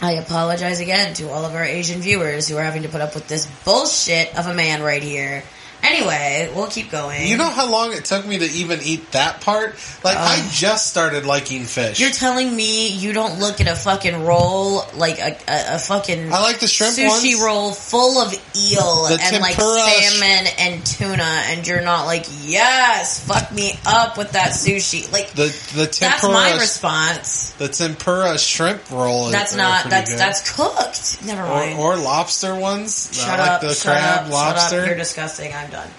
[0.00, 3.14] I apologize again to all of our Asian viewers who are having to put up
[3.14, 5.42] with this bullshit of a man right here.
[5.88, 7.26] Anyway, we'll keep going.
[7.28, 9.74] you know how long it took me to even eat that part.
[10.04, 10.48] Like I uh.
[10.50, 12.00] just started liking fish.
[12.00, 16.32] You're telling me you don't look at a fucking roll like a, a, a fucking
[16.32, 17.42] I like the shrimp sushi ones.
[17.42, 22.06] roll full of eel The and like tempura sh- salmon and tuna, and you're not
[22.06, 25.10] like, yes, fuck me up with that sushi.
[25.12, 27.52] Like the the that's tempura my response.
[27.54, 29.26] the tempura shrimp roll.
[29.26, 30.18] is- That's are not pretty that's good.
[30.18, 31.26] that's cooked.
[31.26, 31.78] Never or, mind.
[31.78, 33.10] or lobster ones.
[33.12, 33.60] Shut I like up!
[33.60, 34.32] the shut crab up!
[34.32, 34.70] lobster.
[34.70, 34.86] Shut up!
[34.88, 35.52] You're disgusting.
[35.54, 35.90] I'm done.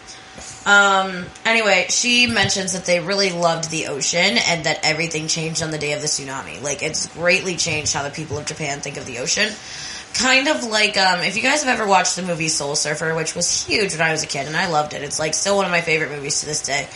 [0.65, 5.71] Um, anyway, she mentions that they really loved the ocean and that everything changed on
[5.71, 6.61] the day of the tsunami.
[6.61, 9.49] Like, it's greatly changed how the people of Japan think of the ocean.
[10.13, 13.35] Kind of like, um, if you guys have ever watched the movie Soul Surfer, which
[13.35, 15.03] was huge when I was a kid, and I loved it.
[15.03, 16.87] It's like still one of my favorite movies to this day.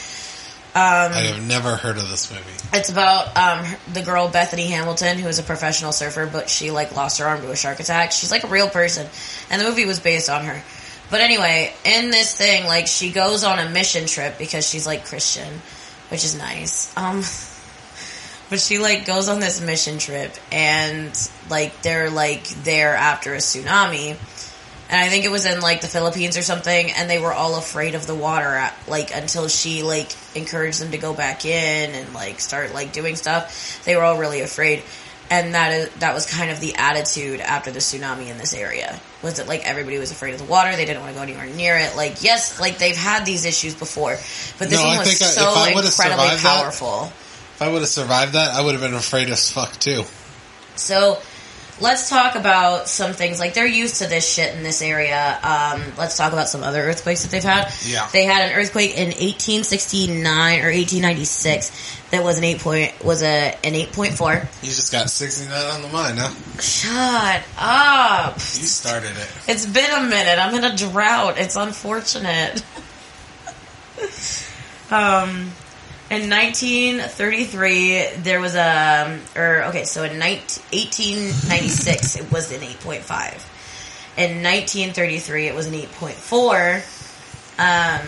[0.73, 2.43] Um, I have never heard of this movie.
[2.73, 6.95] It's about um, the girl Bethany Hamilton, who is a professional surfer, but she like
[6.95, 8.13] lost her arm to a shark attack.
[8.13, 9.07] She's like a real person,
[9.49, 10.63] and the movie was based on her.
[11.12, 15.06] But anyway, in this thing, like she goes on a mission trip because she's like
[15.06, 15.62] Christian,
[16.10, 16.95] which is nice.
[16.97, 17.17] Um,
[18.50, 21.12] but she like goes on this mission trip, and
[21.50, 24.17] like they're like there after a tsunami.
[24.89, 27.58] And I think it was in like the Philippines or something, and they were all
[27.58, 31.91] afraid of the water, at, like until she like encouraged them to go back in
[31.91, 33.84] and like start like doing stuff.
[33.84, 34.84] They were all really afraid,
[35.31, 38.99] and that is that was kind of the attitude after the tsunami in this area.
[39.23, 40.75] Was that like everybody was afraid of the water?
[40.75, 41.95] They didn't want to go anywhere near it.
[41.95, 44.17] Like yes, like they've had these issues before,
[44.59, 47.11] but this No, one I was so if I incredibly survived that- powerful.
[47.55, 50.03] If I would have survived that, I would have been afraid as fuck too.
[50.75, 51.19] So
[51.81, 53.39] let's talk about some things.
[53.39, 55.39] Like they're used to this shit in this area.
[55.43, 57.73] Um, let's talk about some other earthquakes that they've had.
[57.85, 58.07] Yeah.
[58.13, 60.25] They had an earthquake in 1869
[60.61, 64.47] or 1896 that was an eight point was a an 8.4.
[64.61, 66.61] You just got 69 on the mind, huh?
[66.61, 68.35] Shut up!
[68.35, 69.27] You started it.
[69.47, 70.37] It's been a minute.
[70.39, 71.37] I'm in a drought.
[71.37, 72.63] It's unfortunate.
[74.91, 75.51] um,
[76.12, 83.41] in 1933, there was a, or okay, so in 19, 1896, it was an 8.5.
[84.17, 86.84] In 1933, it was an 8.4.
[87.58, 88.08] Um,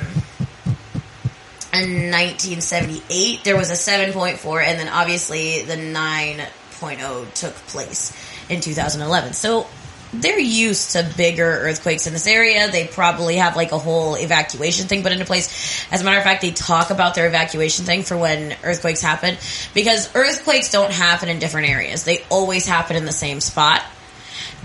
[1.72, 8.12] in 1978, there was a 7.4, and then obviously the 9.0 took place
[8.50, 9.32] in 2011.
[9.32, 9.66] So
[10.14, 12.70] they're used to bigger earthquakes in this area.
[12.70, 15.86] They probably have like a whole evacuation thing put into place.
[15.92, 19.38] As a matter of fact, they talk about their evacuation thing for when earthquakes happen
[19.74, 22.04] because earthquakes don't happen in different areas.
[22.04, 23.84] They always happen in the same spot.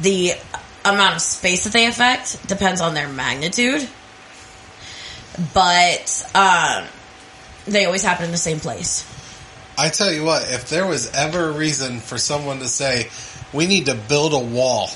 [0.00, 0.34] The
[0.84, 3.88] amount of space that they affect depends on their magnitude,
[5.54, 6.84] but um,
[7.66, 9.06] they always happen in the same place.
[9.76, 13.08] I tell you what, if there was ever a reason for someone to say,
[13.52, 14.88] we need to build a wall.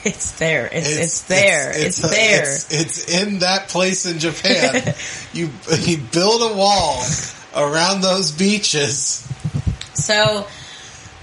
[0.04, 0.66] It's there.
[0.72, 1.72] It's, it's, there.
[1.74, 2.42] It's, there.
[2.42, 4.94] It's, it's in that place in Japan.
[5.34, 7.04] you you build a wall
[7.54, 9.26] around those beaches,
[9.94, 10.46] so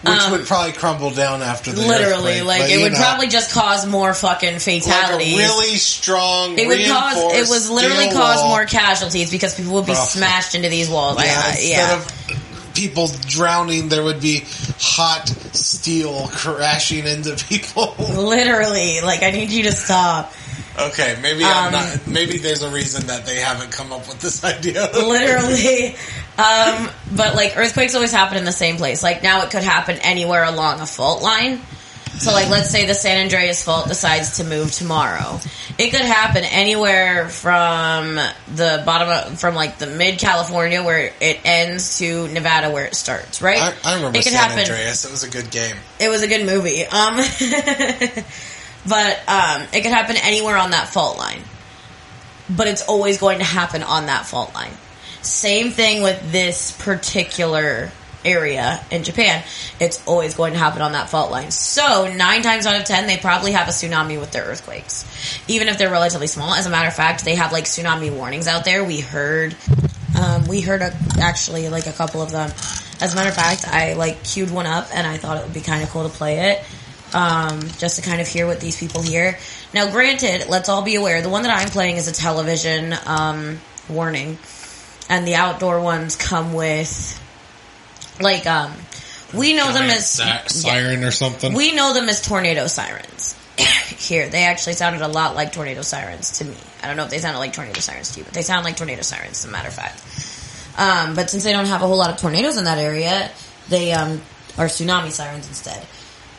[0.04, 3.28] which Um, would probably crumble down after the literally, like but, it would know, probably
[3.30, 5.34] just cause more fucking like fatalities.
[5.34, 6.58] a really strong.
[6.60, 7.34] it would cause.
[7.34, 8.50] It was literally cause wall.
[8.50, 11.18] more casualties because people would be smashed into these walls.
[11.18, 11.96] Yeah, I- yeah.
[11.96, 12.47] of
[12.78, 14.44] people drowning, there would be
[14.80, 17.96] hot steel crashing into people.
[18.00, 20.32] literally, like I need you to stop.
[20.80, 22.08] okay, maybe Um, I'm not.
[22.08, 24.90] Maybe there's a reason that they haven't come up with this idea.
[24.94, 25.96] literally.
[26.38, 29.02] Um, but like earthquakes always happen in the same place.
[29.02, 31.60] Like now it could happen anywhere along a fault line.
[32.20, 35.40] So like let's say the San Andreas fault decides to move tomorrow.
[35.78, 41.40] It could happen anywhere from the bottom of, from like the mid California where it
[41.46, 43.60] ends to Nevada where it starts, right?
[43.60, 45.06] I, I remember it could San happen Andreas.
[45.06, 45.76] It was a good game.
[46.00, 46.86] it was a good movie.
[46.86, 47.18] Um,
[48.88, 51.42] but um, it could happen anywhere on that fault line.
[52.50, 54.72] But it's always going to happen on that fault line.
[55.22, 57.92] Same thing with this particular
[58.28, 59.44] area in Japan.
[59.80, 61.52] It's always going to happen on that fault line.
[61.52, 65.06] So nine times out of ten, they probably have a tsunami with their earthquakes,
[65.48, 66.54] even if they're relatively small.
[66.54, 68.84] As a matter of fact, they have like tsunami warnings out there.
[68.84, 69.56] We heard,
[70.22, 72.52] um, we heard a, actually like a couple of them.
[73.00, 75.54] As a matter of fact, I like queued one up and I thought it would
[75.54, 76.64] be kind of cool to play it.
[77.14, 79.38] Um, just to kind of hear what these people hear.
[79.74, 83.62] Now, granted, let's all be aware, the one that I'm playing is a television, um,
[83.88, 84.38] warning.
[85.10, 87.18] And the outdoor ones come with,
[88.21, 88.73] like, um,
[89.35, 90.47] we know them Giant as, si- yeah.
[90.47, 91.55] siren or something.
[91.55, 93.37] we know them as tornado sirens.
[93.99, 96.57] Here, they actually sounded a lot like tornado sirens to me.
[96.83, 98.77] I don't know if they sounded like tornado sirens to you, but they sound like
[98.77, 100.01] tornado sirens, as a matter of fact.
[100.79, 103.31] Um, but since they don't have a whole lot of tornadoes in that area,
[103.69, 104.21] they um,
[104.59, 105.87] are tsunami sirens instead.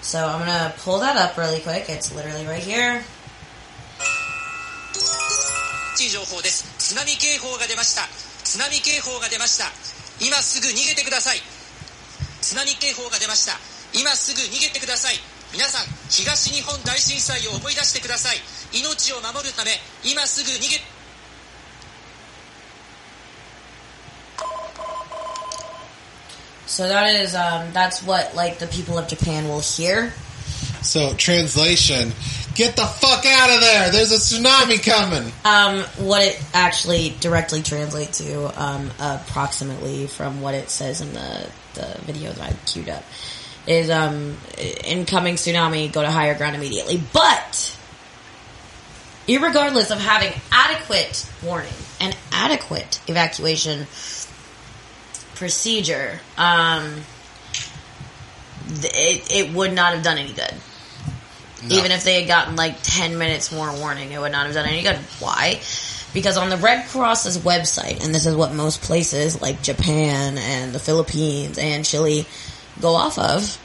[0.01, 1.85] So I'm gonna pull that up really quick.
[1.87, 3.03] It's literally right here.
[6.05, 8.03] い情報です津波警報が出ました
[8.43, 9.65] 津波警報が出ました
[10.19, 11.37] 今すぐ逃げてください
[12.47, 13.53] 津波警報が出ました
[13.93, 15.15] 今すぐ逃げてください
[15.53, 18.37] 皆さん東日本大震災を思い出してください
[18.73, 19.71] 命を守るため
[20.03, 20.81] 今すぐ逃げ
[26.65, 30.11] So that is um, that's what like the people of Japan will hear.
[30.81, 32.13] So, translation:
[32.55, 33.91] Get the fuck out of there!
[33.91, 35.31] There's a tsunami coming!
[35.45, 41.49] Um, what it actually directly translates to, um, approximately from what it says in the,
[41.78, 43.04] the video that I queued up,
[43.66, 44.36] is um,
[44.84, 47.00] incoming tsunami, go to higher ground immediately.
[47.12, 47.76] But,
[49.26, 53.86] irregardless of having adequate warning and adequate evacuation
[55.34, 57.02] procedure, um,
[58.68, 60.54] it, it would not have done any good.
[61.66, 61.76] No.
[61.76, 64.66] Even if they had gotten like 10 minutes more warning, it would not have done
[64.66, 64.96] any good.
[65.18, 65.60] Why?
[66.18, 70.72] Because on the Red Cross's website, and this is what most places like Japan and
[70.72, 72.26] the Philippines and Chile
[72.80, 73.56] go off of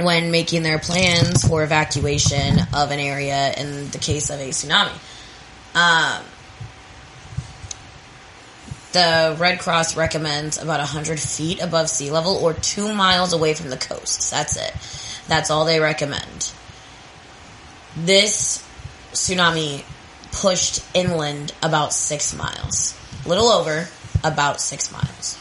[0.00, 4.90] when making their plans for evacuation of an area in the case of a tsunami.
[5.76, 6.24] Um,
[8.90, 13.70] the Red Cross recommends about 100 feet above sea level or two miles away from
[13.70, 14.28] the coast.
[14.32, 14.74] That's it.
[15.28, 16.50] That's all they recommend.
[17.96, 18.66] This
[19.12, 19.84] tsunami
[20.32, 22.98] pushed inland about six miles.
[23.24, 23.88] A little over
[24.24, 25.36] about six miles.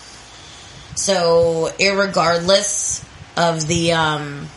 [0.95, 3.03] So, irregardless
[3.37, 4.47] of the, um,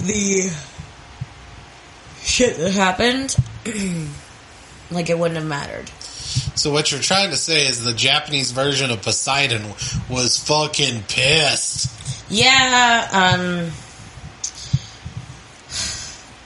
[0.00, 0.50] the
[2.22, 3.36] shit that happened,
[4.90, 5.90] like it wouldn't have mattered.
[6.54, 9.62] So what you're trying to say is the Japanese version of Poseidon
[10.08, 11.90] was fucking pissed.
[12.30, 13.72] Yeah, um,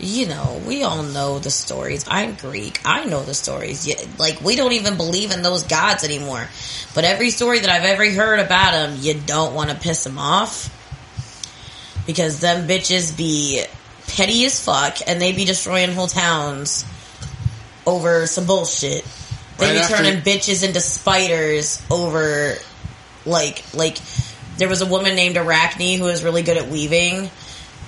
[0.04, 2.04] you know, we all know the stories.
[2.08, 2.80] I'm Greek.
[2.84, 3.86] I know the stories.
[4.18, 6.48] Like, we don't even believe in those gods anymore.
[6.94, 10.18] But every story that I've ever heard about them, you don't want to piss them
[10.18, 10.70] off.
[12.06, 13.64] Because them bitches be
[14.06, 16.84] petty as fuck and they be destroying whole towns
[17.86, 19.04] over some bullshit.
[19.58, 22.56] They Right be after- turning bitches into spiders over,
[23.24, 23.96] like, like,
[24.58, 27.30] there was a woman named Arachne who was really good at weaving.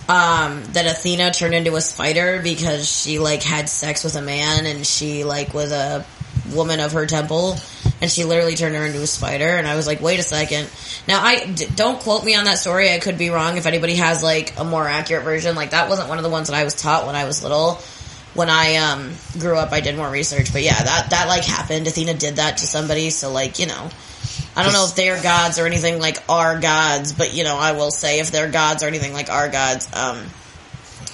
[0.09, 4.65] Um, that Athena turned into a spider because she like had sex with a man
[4.65, 6.07] and she like was a
[6.55, 7.57] woman of her temple
[8.01, 10.71] and she literally turned her into a spider and I was like, wait a second.
[11.09, 12.93] Now I d- don't quote me on that story.
[12.93, 13.57] I could be wrong.
[13.57, 16.49] If anybody has like a more accurate version, like that wasn't one of the ones
[16.49, 17.81] that I was taught when I was little.
[18.35, 21.87] When I um grew up, I did more research, but yeah, that that like happened.
[21.87, 23.89] Athena did that to somebody, so like you know,
[24.57, 27.73] I don't know if they're gods or anything like our gods, but you know, I
[27.73, 30.19] will say if they're gods or anything like our gods, um,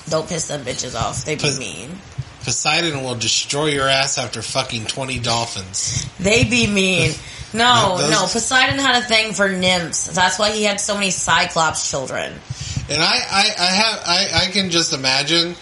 [0.08, 1.24] don't piss them bitches off.
[1.24, 1.90] They be mean.
[2.44, 6.06] Poseidon will destroy your ass after fucking 20 dolphins.
[6.18, 7.12] They be mean.
[7.54, 8.20] No, Those- no.
[8.22, 10.06] Poseidon had a thing for nymphs.
[10.06, 12.32] That's why he had so many Cyclops children.
[12.88, 15.54] And I, I, I have, I, I can just imagine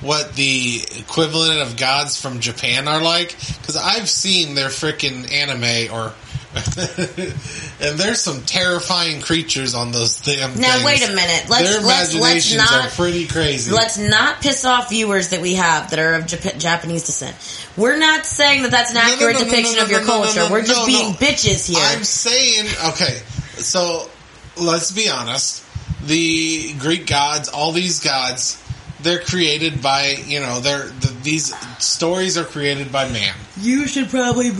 [0.00, 3.36] what the equivalent of gods from Japan are like.
[3.62, 6.12] Cause I've seen their freaking anime or,
[7.80, 10.84] and there's some terrifying creatures on those damn Now things.
[10.84, 11.50] wait a minute.
[11.50, 13.70] Let's their let's let's imaginations not are pretty crazy.
[13.72, 17.36] let's not piss off viewers that we have that are of Jap- Japanese descent.
[17.76, 20.48] We're not saying that that's an accurate no, no, depiction no, of your culture.
[20.50, 21.78] We're just being bitches here.
[21.78, 23.20] I'm saying, okay,
[23.58, 24.08] so
[24.56, 25.64] let's be honest.
[26.06, 28.62] The Greek gods, all these gods,
[29.06, 33.34] they're created by, you know, they're, the, these stories are created by man.
[33.60, 34.50] You should probably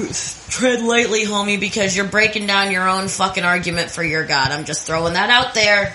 [0.49, 4.53] tread lightly, homie, because you're breaking down your own fucking argument for your god.
[4.53, 5.95] I'm just throwing that out there.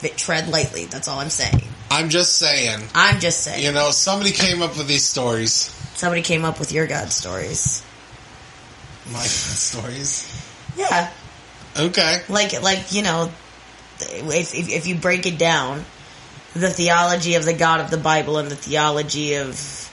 [0.00, 0.86] But tread lightly.
[0.86, 1.62] That's all I'm saying.
[1.90, 3.62] I'm just saying, I'm just saying.
[3.62, 5.52] you know, somebody came up with these stories.
[5.94, 7.82] Somebody came up with your god stories.
[9.12, 10.26] My stories.
[10.76, 11.10] Yeah,
[11.78, 12.22] Okay.
[12.28, 13.30] like like you know,
[14.00, 15.84] if if, if you break it down,
[16.60, 19.92] the theology of the God of the Bible and the theology of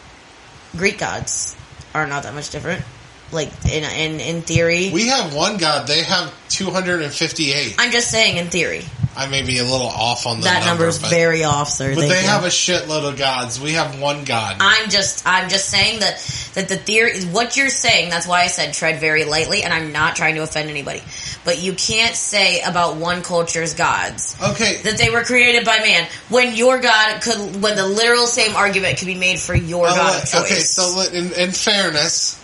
[0.75, 1.55] Greek gods
[1.93, 2.83] are not that much different.
[3.31, 7.75] Like in in in theory, We have one god, they have 258.
[7.79, 10.69] I'm just saying in theory I may be a little off on the that number,
[10.69, 11.93] number is but, very off, sir.
[11.93, 12.27] but they you.
[12.27, 13.61] have a shitload of gods.
[13.61, 14.57] We have one god.
[14.59, 16.17] I'm just I'm just saying that
[16.55, 19.91] that the theory what you're saying that's why I said tread very lightly and I'm
[19.91, 21.03] not trying to offend anybody.
[21.45, 26.07] But you can't say about one culture's gods Okay, that they were created by man
[26.29, 30.23] when your god could when the literal same argument could be made for your god.
[30.23, 32.43] Okay, so in, in fairness,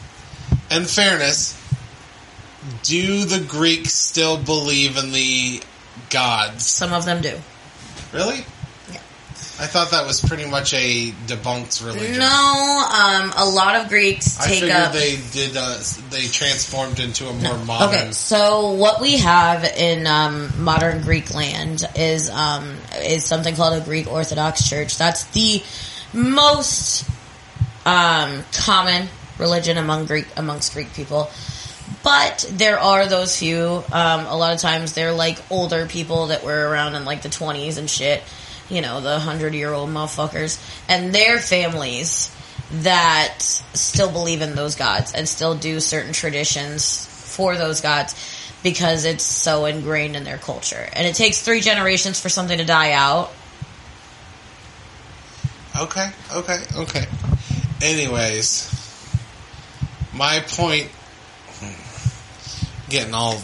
[0.70, 1.60] in fairness,
[2.84, 5.62] do the Greeks still believe in the
[6.10, 6.66] gods?
[6.66, 7.38] some of them do.
[8.14, 8.38] Really?
[8.92, 9.00] Yeah.
[9.60, 12.18] I thought that was pretty much a debunked religion.
[12.20, 14.94] No, um, a lot of Greeks I take up.
[14.94, 15.56] they did.
[15.56, 15.78] Uh,
[16.10, 17.90] they transformed into a more modern.
[17.90, 23.80] Okay, so what we have in um, modern Greek land is um, is something called
[23.82, 24.98] a Greek Orthodox Church.
[24.98, 25.62] That's the
[26.14, 27.08] most
[27.86, 31.30] um, common religion among Greek amongst Greek people.
[32.04, 33.84] But there are those few.
[33.92, 37.30] Um, a lot of times they're like older people that were around in like the
[37.30, 38.24] twenties and shit,
[38.70, 42.34] you know, the hundred year old motherfuckers and their families
[42.72, 48.16] that still believe in those gods and still do certain traditions for those gods
[48.64, 50.88] because it's so ingrained in their culture.
[50.94, 53.32] And it takes three generations for something to die out.
[55.80, 57.06] Okay, okay, okay.
[57.82, 58.70] Anyways,
[60.14, 60.90] my point.
[62.90, 63.42] Getting all.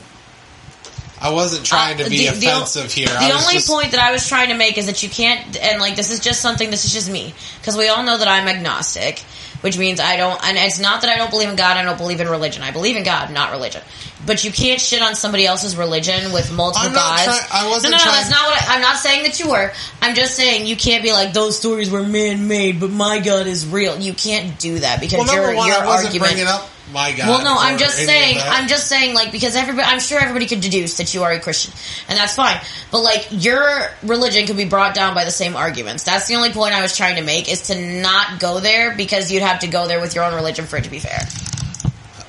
[1.21, 3.07] I wasn't trying to Uh, be the- the offensive here.
[3.07, 5.09] The I was only just, point that I was trying to make is that you
[5.09, 6.69] can't, and like this is just something.
[6.69, 9.19] This is just me because we all know that I'm agnostic,
[9.61, 10.39] which means I don't.
[10.45, 11.77] And it's not that I don't believe in God.
[11.77, 12.63] I don't believe in religion.
[12.63, 13.81] I believe in God, not religion.
[14.25, 17.23] But you can't shit on somebody else's religion with multiple I'm not gods.
[17.23, 18.11] try- I wasn't no, no, no.
[18.11, 19.71] That's not what I, I'm not saying that you were.
[20.01, 23.47] I'm just saying you can't be like those stories were man made, but my God
[23.47, 23.97] is real.
[23.99, 26.31] You can't do that because Well, your one, your I wasn't argument.
[26.31, 27.27] bringing up my God.
[27.27, 28.37] Well, no, I'm just saying.
[28.39, 31.39] I'm just saying, like, because everybody, I'm sure everybody could deduce that you are a
[31.39, 31.73] Christian,
[32.07, 32.57] and that's fine.
[32.91, 36.03] But like, your religion could be brought down by the same arguments.
[36.03, 39.31] That's the only point I was trying to make is to not go there because
[39.31, 41.19] you'd have to go there with your own religion for it to be fair.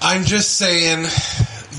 [0.00, 1.02] I'm just saying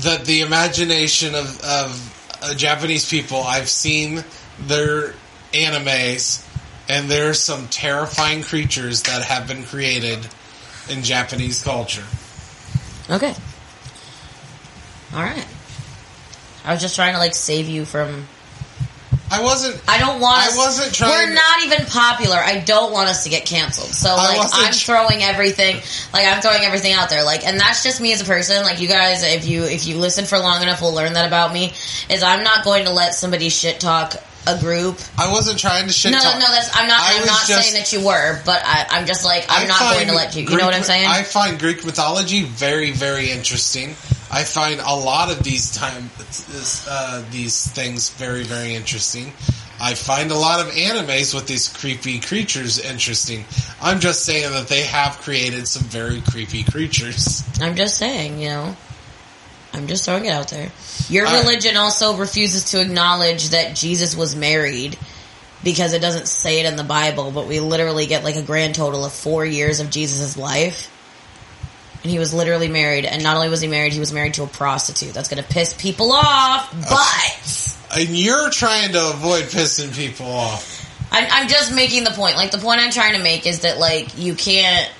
[0.02, 4.24] that the imagination of, of uh, Japanese people, I've seen
[4.60, 5.14] their
[5.52, 6.44] animes,
[6.88, 10.26] and there are some terrifying creatures that have been created
[10.88, 12.04] in Japanese culture.
[13.10, 13.34] Okay.
[15.14, 15.46] All right.
[16.64, 18.26] I was just trying to like save you from.
[19.30, 19.82] I wasn't.
[19.88, 20.40] I don't want.
[20.40, 22.36] I wasn't trying We're to- not even popular.
[22.36, 23.88] I don't want us to get canceled.
[23.88, 25.76] So like, I'm throwing everything.
[26.12, 27.24] Like I'm throwing everything out there.
[27.24, 28.62] Like, and that's just me as a person.
[28.62, 31.52] Like you guys, if you if you listen for long enough, will learn that about
[31.52, 31.72] me.
[32.10, 34.14] Is I'm not going to let somebody shit talk
[34.56, 34.98] a group.
[35.18, 36.34] I wasn't trying to shit No, talk.
[36.40, 37.00] no, that's I'm not.
[37.00, 39.68] I I'm not just- saying that you were, but I, I'm just like I'm I
[39.68, 40.42] not going to let you.
[40.44, 41.06] You know what I'm saying?
[41.08, 43.90] I find Greek mythology very, very interesting.
[44.30, 46.10] I find a lot of these time
[46.88, 49.32] uh, these things very, very interesting.
[49.80, 53.44] I find a lot of animes with these creepy creatures interesting.
[53.80, 57.44] I'm just saying that they have created some very creepy creatures.
[57.60, 58.76] I'm just saying, you know.
[59.72, 60.70] I'm just throwing it out there.
[61.08, 61.44] Your All right.
[61.44, 64.98] religion also refuses to acknowledge that Jesus was married
[65.62, 68.74] because it doesn't say it in the Bible, but we literally get like a grand
[68.74, 70.94] total of four years of Jesus' life.
[72.02, 74.44] And he was literally married, and not only was he married, he was married to
[74.44, 75.14] a prostitute.
[75.14, 76.96] That's gonna piss people off, uh,
[77.90, 80.76] but And you're trying to avoid pissing people off.
[81.10, 82.36] I'm, I'm just making the point.
[82.36, 84.90] Like the point I'm trying to make is that like you can't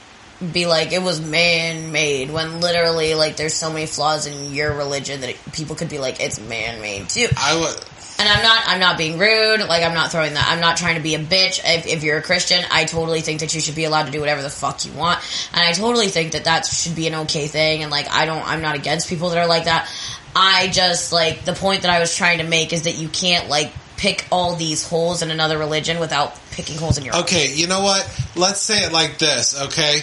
[0.52, 4.72] be like it was man made when literally like there's so many flaws in your
[4.76, 7.26] religion that it, people could be like it's man made too.
[7.36, 7.84] I would.
[8.20, 9.60] And I'm not I'm not being rude.
[9.60, 10.48] Like I'm not throwing that.
[10.48, 11.60] I'm not trying to be a bitch.
[11.64, 14.20] If, if you're a Christian, I totally think that you should be allowed to do
[14.20, 15.20] whatever the fuck you want.
[15.52, 17.82] And I totally think that that should be an okay thing.
[17.82, 19.90] And like I don't I'm not against people that are like that.
[20.36, 23.48] I just like the point that I was trying to make is that you can't
[23.48, 27.22] like pick all these holes in another religion without picking holes in your own.
[27.22, 28.08] Okay, you know what?
[28.36, 30.02] Let's say it like this, okay?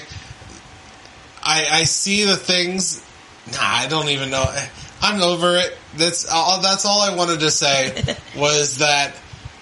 [1.46, 3.02] I I see the things.
[3.52, 4.46] Nah, I don't even know.
[5.02, 5.78] I'm over it.
[5.96, 6.62] That's all.
[6.62, 7.94] That's all I wanted to say
[8.36, 9.14] was that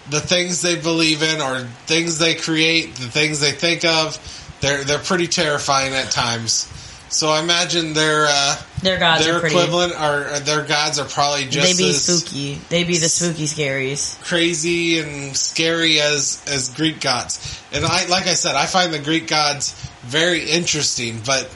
[0.10, 4.18] the things they believe in or things they create, the things they think of,
[4.62, 6.70] they're they're pretty terrifying at times.
[7.10, 9.56] So I imagine their uh, Their gods their are pretty.
[9.56, 12.56] equivalent are their gods are probably just they be as spooky.
[12.70, 14.20] They be the spooky scaries.
[14.24, 17.62] crazy and scary as as Greek gods.
[17.72, 21.54] And I like I said, I find the Greek gods very interesting, but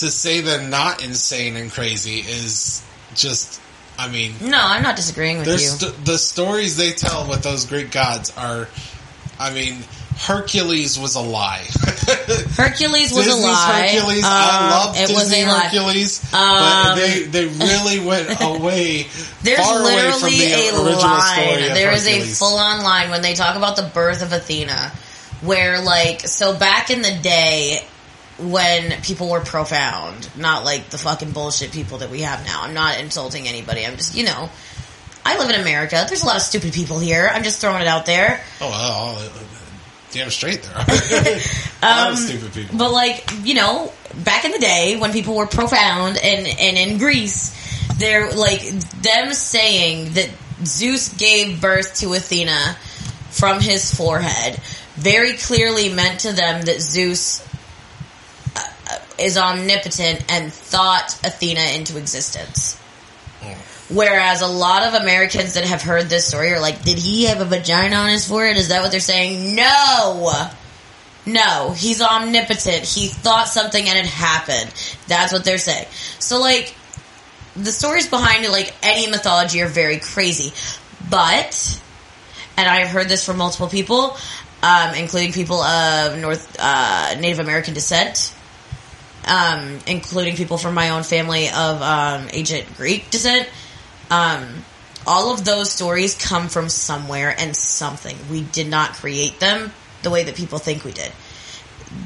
[0.00, 2.84] to say they're not insane and crazy is
[3.14, 3.60] just
[3.98, 5.58] I mean, No, I'm not disagreeing with you.
[5.58, 8.68] st- the stories they tell with those Greek gods are
[9.38, 9.78] I mean,
[10.18, 11.64] Hercules was a lie.
[12.56, 13.88] Hercules was Disney's a lie.
[13.92, 14.24] Hercules.
[14.24, 15.62] Um, I love it Disney was.
[15.62, 19.06] Hercules, Um, but they they really went away
[19.42, 21.74] There's far away from literally the a line.
[21.74, 24.92] There is a full on line when they talk about the birth of Athena,
[25.42, 27.80] where like so back in the day
[28.38, 32.62] when people were profound, not like the fucking bullshit people that we have now.
[32.62, 33.84] I'm not insulting anybody.
[33.86, 34.50] I'm just you know.
[35.24, 36.04] I live in America.
[36.06, 37.28] There's a lot of stupid people here.
[37.32, 38.40] I'm just throwing it out there.
[38.60, 39.46] Oh, well, uh,
[40.12, 40.84] damn straight there are.
[41.82, 42.72] a lot of stupid people.
[42.72, 43.92] Um, But like, you know,
[44.24, 47.52] back in the day when people were profound and and in Greece,
[47.98, 48.62] they're like
[49.02, 50.30] them saying that
[50.64, 52.76] Zeus gave birth to Athena
[53.30, 54.60] from his forehead
[54.94, 57.46] very clearly meant to them that Zeus
[59.18, 62.78] is omnipotent and thought Athena into existence.
[63.88, 67.40] Whereas a lot of Americans that have heard this story are like, did he have
[67.40, 68.56] a vagina on his forehead?
[68.56, 69.54] Is that what they're saying?
[69.54, 70.50] No!
[71.24, 72.84] No, he's omnipotent.
[72.84, 74.72] He thought something and it happened.
[75.06, 75.86] That's what they're saying.
[76.18, 76.74] So like,
[77.54, 80.52] the stories behind it, like any mythology are very crazy.
[81.08, 81.80] But,
[82.56, 84.16] and I've heard this from multiple people,
[84.62, 88.34] um, including people of North uh, Native American descent,
[89.26, 93.48] um, including people from my own family of um, ancient Greek descent.
[94.10, 94.64] Um,
[95.06, 98.16] all of those stories come from somewhere and something.
[98.30, 99.72] We did not create them
[100.02, 101.12] the way that people think we did.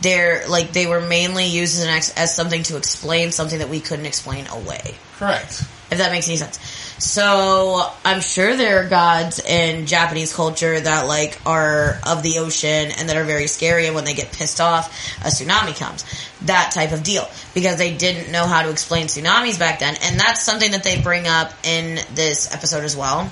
[0.02, 3.68] They're like they were mainly used as, an ex- as something to explain something that
[3.68, 5.62] we couldn't explain away Correct.
[5.90, 6.58] if that makes any sense.
[7.00, 12.92] So I'm sure there are gods in Japanese culture that like are of the ocean
[12.98, 16.04] and that are very scary and when they get pissed off, a tsunami comes.
[16.42, 17.26] That type of deal.
[17.54, 19.96] Because they didn't know how to explain tsunamis back then.
[20.02, 23.30] And that's something that they bring up in this episode as well.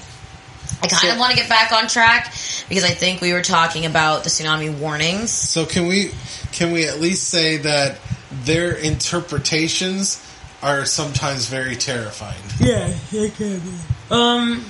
[0.82, 2.32] I kind So- of want to get back on track
[2.70, 5.30] because I think we were talking about the tsunami warnings.
[5.30, 6.12] So can we
[6.52, 7.96] can we at least say that
[8.44, 10.18] their interpretations
[10.62, 12.40] are sometimes very terrifying?
[12.60, 13.70] Yeah, it can be.
[14.10, 14.64] Um,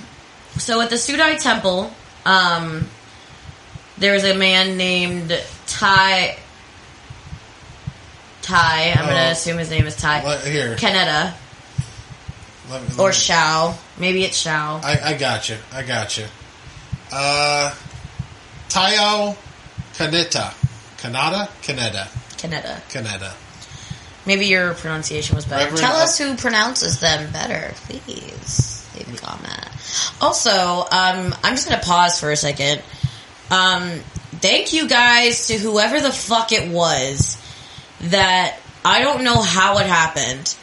[0.59, 1.91] so at the Sudai Temple,
[2.26, 2.89] um,
[3.97, 6.36] there's a man named Tai.
[8.43, 9.09] Tai, I'm Oh.
[9.09, 10.24] gonna assume his name is Tai.
[10.24, 11.34] Let- Here, Kaneda
[12.70, 13.76] let me, let or me- Shao.
[13.99, 14.80] Maybe it's Shao.
[14.82, 15.57] I, I got you.
[15.72, 16.26] I got you.
[17.12, 17.74] Uh,
[18.68, 19.36] Tayo
[19.95, 20.53] Kaneta.
[20.99, 21.49] Kanada?
[21.62, 22.07] Kaneda.
[22.36, 22.80] Kaneda.
[22.91, 23.32] Kaneda.
[24.28, 25.64] Maybe your pronunciation was better.
[25.64, 28.86] Reverend- Tell us who pronounces them better, please.
[28.94, 29.68] Leave a comment.
[30.20, 32.82] Also, um, I'm just gonna pause for a second.
[33.50, 34.00] Um,
[34.40, 37.38] thank you guys to whoever the fuck it was
[38.02, 40.54] that I don't know how it happened,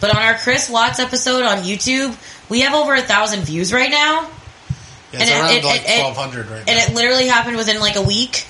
[0.00, 2.14] but on our Chris Watts episode on YouTube,
[2.50, 4.28] we have over a thousand views right now,
[5.12, 6.72] Yeah, it's And around it- like it- it- 1200 right and now.
[6.72, 8.46] And it literally happened within like a week.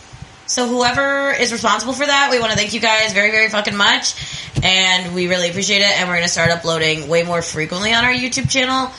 [0.47, 3.76] So whoever is responsible for that, we want to thank you guys very, very fucking
[3.76, 4.14] much,
[4.62, 5.99] and we really appreciate it.
[5.99, 8.92] And we're gonna start uploading way more frequently on our YouTube channel,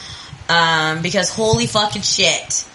[0.50, 2.66] um, because holy fucking shit.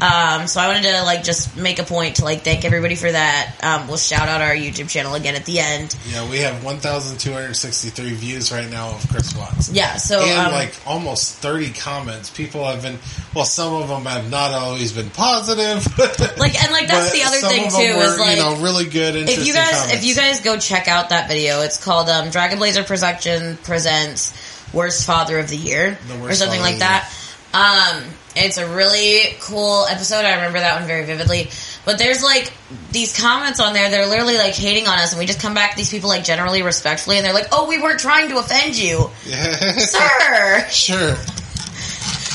[0.00, 3.10] Um, so I wanted to like just make a point to like thank everybody for
[3.10, 3.56] that.
[3.62, 5.96] Um, we'll shout out our YouTube channel again at the end.
[6.08, 9.70] yeah, we have 1,263 views right now of Chris Watts.
[9.72, 12.30] Yeah, so and um, like almost 30 comments.
[12.30, 12.98] People have been,
[13.34, 15.86] well, some of them have not always been positive.
[16.38, 19.16] Like, and, like, that's the other thing, too, Were, is, like, you know, really good,
[19.16, 19.94] interesting if you guys comments.
[19.94, 24.32] if you guys go check out that video, it's called um, Dragon Blazer Production presents
[24.72, 27.12] Worst Father of the Year The or something like that.
[27.52, 28.04] Um,
[28.46, 30.24] it's a really cool episode.
[30.24, 31.48] I remember that one very vividly.
[31.84, 32.52] But there's like
[32.90, 33.90] these comments on there.
[33.90, 36.24] They're literally like hating on us, and we just come back to these people like
[36.24, 41.16] generally respectfully, and they're like, "Oh, we weren't trying to offend you, sir." sure.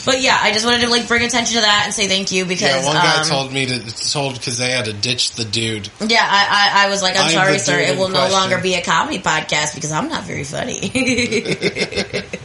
[0.06, 2.46] But yeah, I just wanted to like bring attention to that and say thank you
[2.46, 5.46] because Yeah, one guy um, told me to told because they had to ditch the
[5.46, 5.90] dude.
[6.02, 7.80] Yeah, I, I, I was like, I'm I'm sorry, sir.
[7.80, 10.80] It will no longer be a comedy podcast because I'm not very funny.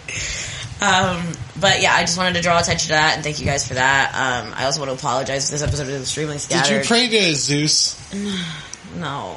[0.81, 3.67] um, but yeah, I just wanted to draw attention to that and thank you guys
[3.67, 4.15] for that.
[4.15, 6.63] Um, I also want to apologize if this episode is extremely scary.
[6.63, 7.97] Did you pray to Zeus?
[8.97, 9.37] no,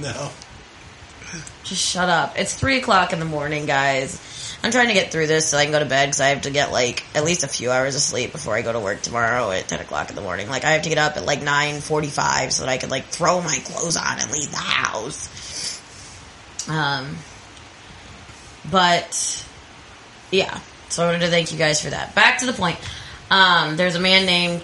[0.00, 0.30] No.
[1.64, 2.38] just shut up.
[2.38, 4.20] It's three o'clock in the morning, guys.
[4.64, 6.42] I'm trying to get through this so I can go to bed because I have
[6.42, 9.02] to get like at least a few hours of sleep before I go to work
[9.02, 10.48] tomorrow at 10 o'clock in the morning.
[10.48, 13.40] Like I have to get up at like 9:45 so that I could like throw
[13.40, 15.80] my clothes on and leave the house.
[16.68, 17.16] Um,
[18.70, 19.44] but
[20.32, 20.58] yeah,
[20.88, 22.14] so I wanted to thank you guys for that.
[22.14, 22.78] Back to the point.
[23.30, 24.62] Um, there's a man named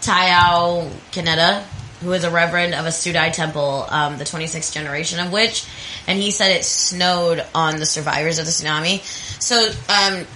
[0.00, 1.62] Tayao Kaneda,
[2.00, 5.66] who is a reverend of a Sudai temple, um, the 26th generation of which,
[6.06, 9.02] and he said it snowed on the survivors of the tsunami.
[9.40, 10.26] So, um,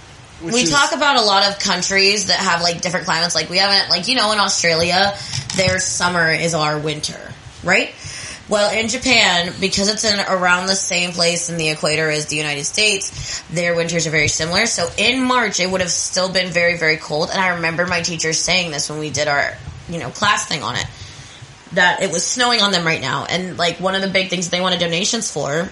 [0.41, 3.35] we is- talk about a lot of countries that have like different climates.
[3.35, 5.13] Like we haven't, like you know, in Australia,
[5.57, 7.33] their summer is our winter,
[7.63, 7.93] right?
[8.49, 12.35] Well, in Japan, because it's in around the same place in the equator as the
[12.35, 14.65] United States, their winters are very similar.
[14.65, 17.29] So in March, it would have still been very, very cold.
[17.29, 19.55] And I remember my teacher saying this when we did our,
[19.87, 20.85] you know, class thing on it,
[21.73, 23.25] that it was snowing on them right now.
[23.25, 25.69] And like one of the big things they wanted donations for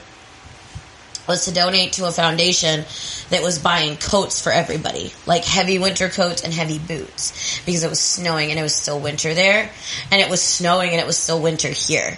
[1.27, 2.85] was to donate to a foundation
[3.31, 7.89] that was buying coats for everybody, like heavy winter coats and heavy boots, because it
[7.89, 9.69] was snowing and it was still winter there,
[10.11, 12.17] and it was snowing and it was still winter here.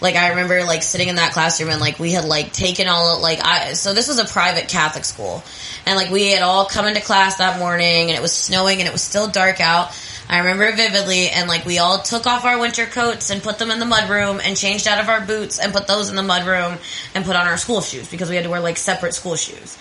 [0.00, 3.20] Like I remember like sitting in that classroom and like we had like taken all
[3.20, 5.42] like I so this was a private Catholic school
[5.86, 8.88] and like we had all come into class that morning and it was snowing and
[8.88, 9.96] it was still dark out.
[10.28, 13.70] I remember vividly and like we all took off our winter coats and put them
[13.70, 16.22] in the mud room and changed out of our boots and put those in the
[16.22, 16.78] mud room
[17.14, 19.76] and put on our school shoes because we had to wear like separate school shoes.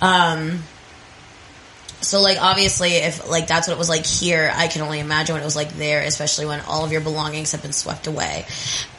[0.00, 0.62] Um
[2.00, 5.34] so like obviously if like that's what it was like here, I can only imagine
[5.34, 8.46] what it was like there, especially when all of your belongings have been swept away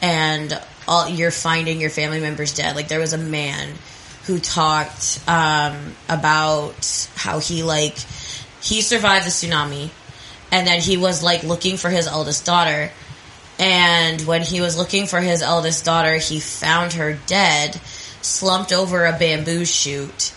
[0.02, 2.76] and all you're finding your family members dead.
[2.76, 3.74] Like there was a man
[4.24, 7.96] who talked um about how he like
[8.60, 9.90] he survived the tsunami
[10.50, 12.90] and then he was like looking for his eldest daughter.
[13.60, 17.74] And when he was looking for his eldest daughter, he found her dead,
[18.22, 20.32] slumped over a bamboo shoot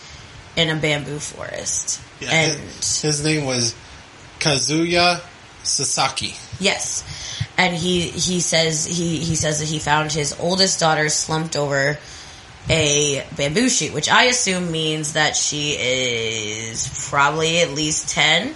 [0.56, 2.00] in a bamboo forest.
[2.20, 3.74] Yeah, and his, his name was
[4.38, 5.20] Kazuya
[5.62, 6.34] Sasaki.
[6.58, 7.04] Yes,
[7.56, 11.98] and he he says he he says that he found his oldest daughter slumped over
[12.68, 18.54] a bamboo shoot, which I assume means that she is probably at least ten,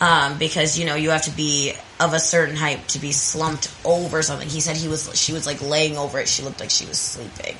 [0.00, 3.72] um, because you know you have to be of a certain height to be slumped
[3.84, 4.48] over something.
[4.48, 6.28] He said he was she was like laying over it.
[6.28, 7.56] She looked like she was sleeping.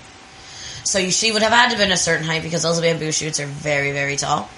[0.85, 3.41] So she would have had to have been a certain height because those bamboo shoots
[3.41, 4.49] are very very tall.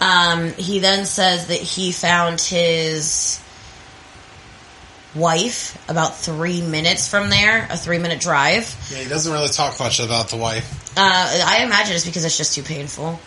[0.00, 3.40] Um, he then says that he found his
[5.14, 8.74] wife about three minutes from there, a three minute drive.
[8.90, 10.96] Yeah, he doesn't really talk much about the wife.
[10.96, 13.20] Uh, I imagine it's because it's just too painful.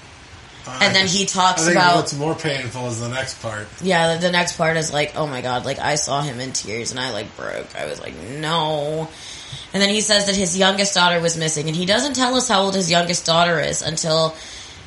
[0.67, 3.67] And then he I talks think about what's more painful is the next part.
[3.81, 4.15] yeah.
[4.15, 6.89] The, the next part is like, oh my god, like I saw him in tears
[6.91, 7.75] and I like broke.
[7.75, 9.07] I was like, no.
[9.73, 12.47] And then he says that his youngest daughter was missing, and he doesn't tell us
[12.47, 14.35] how old his youngest daughter is until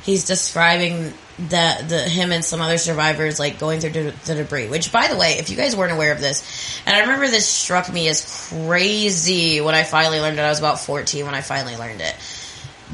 [0.03, 4.69] he's describing the the him and some other survivors like going through the, the debris.
[4.69, 7.47] Which, by the way, if you guys weren't aware of this, and I remember this
[7.47, 10.43] struck me as crazy when I finally learned it.
[10.43, 12.17] I was about fourteen when I finally learned it.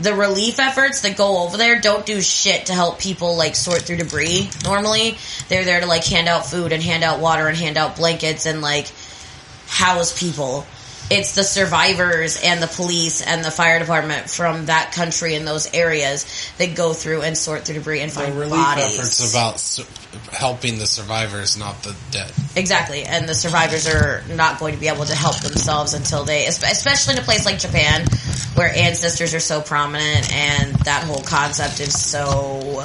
[0.01, 3.83] The relief efforts that go over there don't do shit to help people like sort
[3.83, 4.51] through debris.
[4.65, 5.17] Normally,
[5.49, 8.45] they're there to like hand out food and hand out water and hand out blankets
[8.45, 8.91] and like
[9.69, 10.67] house people.
[11.11, 15.73] It's the survivors and the police and the fire department from that country and those
[15.75, 16.25] areas
[16.57, 18.99] that go through and sort through debris and The find relief bodies.
[18.99, 19.85] efforts about su-
[20.33, 22.33] helping the survivors, not the dead.
[22.57, 26.47] Exactly, and the survivors are not going to be able to help themselves until they,
[26.47, 28.07] especially in a place like Japan,
[28.55, 32.83] where ancestors are so prominent and that whole concept is so,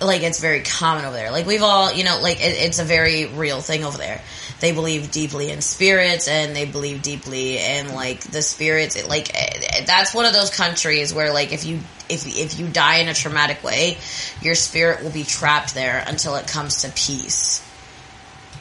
[0.00, 1.30] like, it's very common over there.
[1.30, 4.20] Like, we've all, you know, like, it, it's a very real thing over there.
[4.62, 8.94] They believe deeply in spirits and they believe deeply in, like, the spirits.
[8.94, 12.68] It, like, eh, that's one of those countries where, like, if you, if, if you
[12.68, 13.98] die in a traumatic way,
[14.40, 17.68] your spirit will be trapped there until it comes to peace.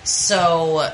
[0.03, 0.91] So,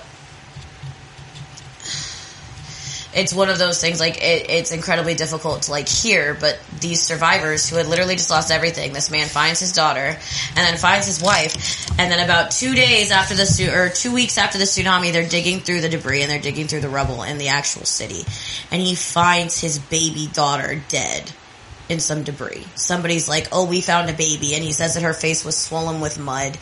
[3.13, 7.01] it's one of those things like it, it's incredibly difficult to like hear but these
[7.01, 11.05] survivors who had literally just lost everything this man finds his daughter and then finds
[11.05, 15.11] his wife and then about two days after the or two weeks after the tsunami
[15.11, 18.23] they're digging through the debris and they're digging through the rubble in the actual city
[18.71, 21.31] and he finds his baby daughter dead
[21.89, 22.65] in some debris.
[22.75, 26.01] Somebody's like oh we found a baby and he says that her face was swollen
[26.01, 26.57] with mud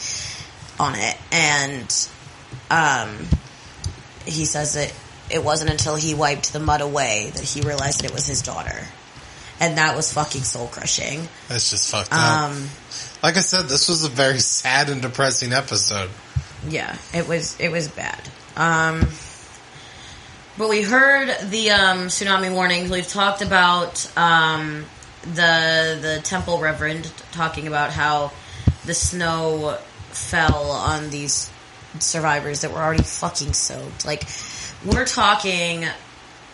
[0.80, 2.08] on it and
[2.70, 3.18] um
[4.26, 4.94] he says that
[5.30, 8.42] it wasn't until he wiped the mud away that he realized that it was his
[8.42, 8.80] daughter.
[9.60, 11.28] And that was fucking soul crushing.
[11.48, 12.20] That's just fucked up.
[12.52, 12.68] Um,
[13.24, 16.10] Like I said, this was a very sad and depressing episode.
[16.68, 18.20] yeah, it was, it was bad.
[18.58, 19.08] Um,
[20.58, 22.90] but we heard the, um, tsunami warnings.
[22.92, 24.86] We've talked about, um,
[25.24, 28.32] the, the temple reverend talking about how
[28.86, 29.78] the snow
[30.10, 31.50] fell on these
[32.00, 34.06] survivors that were already fucking soaked.
[34.06, 34.24] Like,
[34.84, 35.86] we're talking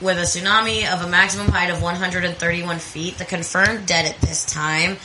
[0.02, 3.18] with a tsunami of a maximum height of 131 feet.
[3.18, 4.98] The confirmed dead at this time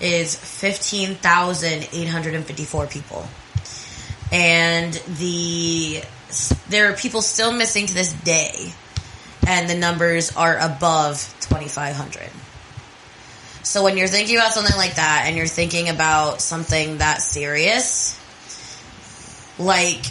[0.00, 3.26] is 15,854 people.
[4.30, 6.04] And the
[6.68, 8.72] there are people still missing to this day,
[9.46, 12.28] and the numbers are above 2,500.
[13.62, 18.18] So when you're thinking about something like that, and you're thinking about something that serious,
[19.58, 20.04] like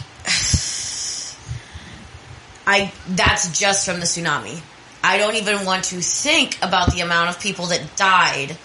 [2.66, 4.60] I that's just from the tsunami.
[5.02, 8.56] I don't even want to think about the amount of people that died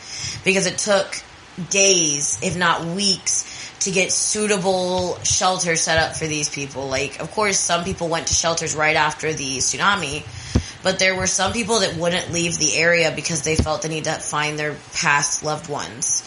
[0.46, 1.22] because it took
[1.70, 6.88] days, if not weeks, to get suitable shelters set up for these people.
[6.88, 10.24] Like, of course, some people went to shelters right after the tsunami,
[10.82, 14.06] but there were some people that wouldn't leave the area because they felt the need
[14.06, 16.24] to find their past loved ones.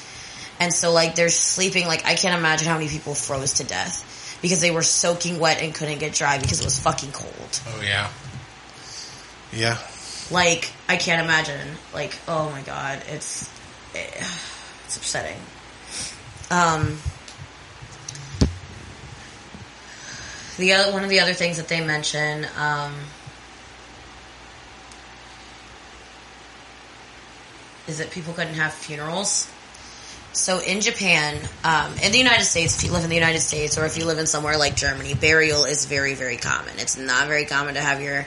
[0.61, 4.12] And so, like, they're sleeping, like, I can't imagine how many people froze to death
[4.43, 7.61] because they were soaking wet and couldn't get dry because it was fucking cold.
[7.69, 8.11] Oh yeah,
[9.53, 9.79] yeah.
[10.31, 11.77] Like, I can't imagine.
[11.95, 13.49] Like, oh my god, it's
[13.95, 14.25] eh,
[14.85, 15.39] it's upsetting.
[16.51, 16.99] Um,
[20.59, 22.95] the other one of the other things that they mention, um,
[27.87, 29.51] is that people couldn't have funerals.
[30.33, 33.77] So in Japan, um, in the United States, if you live in the United States
[33.77, 36.73] or if you live in somewhere like Germany, burial is very, very common.
[36.79, 38.27] It's not very common to have your,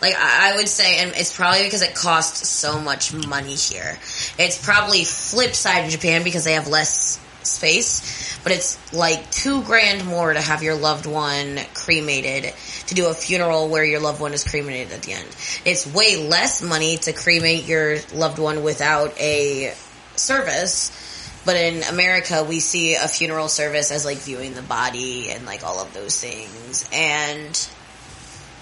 [0.00, 3.98] like I would say, and it's probably because it costs so much money here.
[4.38, 9.62] It's probably flip side of Japan because they have less space, but it's like two
[9.64, 12.54] grand more to have your loved one cremated
[12.86, 15.28] to do a funeral where your loved one is cremated at the end.
[15.64, 19.74] It's way less money to cremate your loved one without a
[20.16, 20.90] service.
[21.44, 25.64] But in America, we see a funeral service as like viewing the body and like
[25.64, 26.88] all of those things.
[26.92, 27.52] And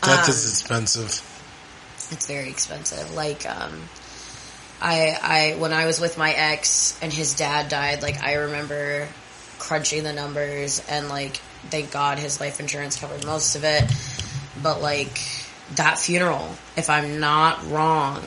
[0.02, 2.10] Death um, is expensive.
[2.10, 3.14] it's very expensive.
[3.14, 3.82] Like, um,
[4.80, 9.08] I, I, when I was with my ex and his dad died, like, I remember
[9.58, 11.36] crunching the numbers and, like,
[11.68, 13.84] thank God his life insurance covered most of it.
[14.62, 15.20] But, like,
[15.74, 18.24] that funeral, if I'm not wrong,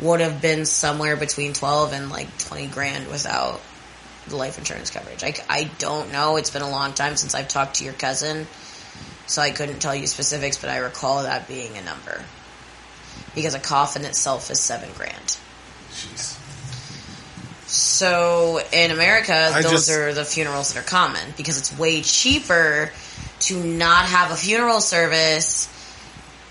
[0.00, 3.60] would have been somewhere between 12 and, like, 20 grand without
[4.28, 5.24] the life insurance coverage.
[5.24, 6.36] I, I don't know.
[6.36, 8.46] It's been a long time since I've talked to your cousin.
[9.26, 12.22] So I couldn't tell you specifics, but I recall that being a number.
[13.34, 15.36] Because a coffin itself is seven grand.
[15.92, 16.36] Jeez.
[17.66, 22.00] So in America, I those just- are the funerals that are common because it's way
[22.02, 22.90] cheaper
[23.40, 25.68] to not have a funeral service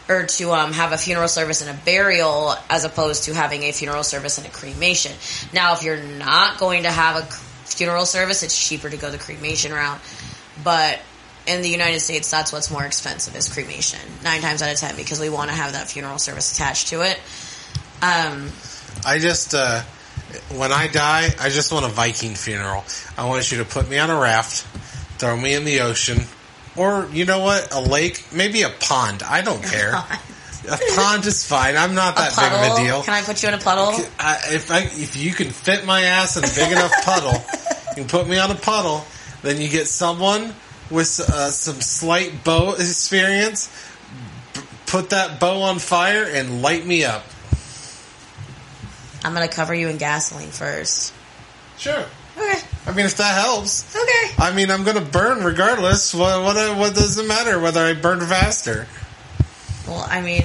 [0.10, 3.72] or to um, have a funeral service and a burial as opposed to having a
[3.72, 5.12] funeral service and a cremation.
[5.54, 9.18] Now, if you're not going to have a funeral service, it's cheaper to go the
[9.18, 10.00] cremation route.
[10.64, 11.00] But
[11.46, 14.00] in the United States, that's what's more expensive is cremation.
[14.24, 17.02] Nine times out of ten because we want to have that funeral service attached to
[17.02, 17.20] it.
[18.02, 18.52] Um,
[19.06, 19.82] I just, uh,
[20.56, 22.84] when I die, I just want a Viking funeral.
[23.18, 24.64] I want you to put me on a raft,
[25.20, 26.20] throw me in the ocean,
[26.78, 29.24] or you know what, a lake, maybe a pond.
[29.24, 29.94] I don't care.
[29.94, 31.76] A pond is fine.
[31.78, 33.02] I'm not that big of a deal.
[33.04, 33.94] Can I put you in a puddle?
[34.20, 37.34] I, if I, if you can fit my ass in a big enough puddle,
[37.96, 39.06] you can put me on a puddle.
[39.44, 40.54] Then you get someone
[40.92, 43.70] with uh, some slight bow experience.
[44.54, 47.24] b- Put that bow on fire and light me up.
[49.24, 51.14] I'm gonna cover you in gasoline first.
[51.78, 52.06] Sure.
[52.38, 52.60] Okay.
[52.86, 53.94] I mean, if that helps.
[53.96, 54.34] Okay.
[54.38, 56.14] I mean, I'm going to burn regardless.
[56.14, 58.88] What, what what does it matter whether I burn faster?
[59.88, 60.44] Well, I mean,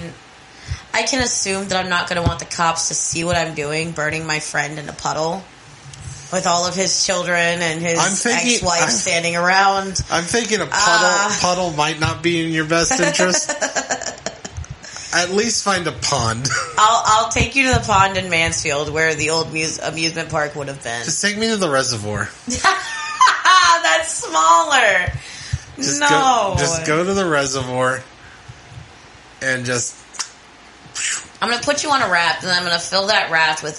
[0.95, 3.93] I can assume that I'm not gonna want the cops to see what I'm doing,
[3.93, 5.43] burning my friend in a puddle.
[6.33, 10.01] With all of his children and his thinking- ex-wife I'm- standing around.
[10.11, 11.39] I'm thinking a puddle Ah.
[11.43, 13.51] puddle might not be in your best interest.
[15.15, 16.49] At least find a pond.
[16.79, 20.55] I'll I'll take you to the pond in Mansfield where the old muse- amusement park
[20.57, 21.05] would have been.
[21.05, 22.31] Just take me to the reservoir.
[22.47, 25.13] That's smaller.
[25.77, 26.09] Just no.
[26.09, 28.03] go, just go to the reservoir
[29.43, 29.97] and just
[31.43, 33.77] I'm gonna put you on a raft, and I'm gonna fill that raft with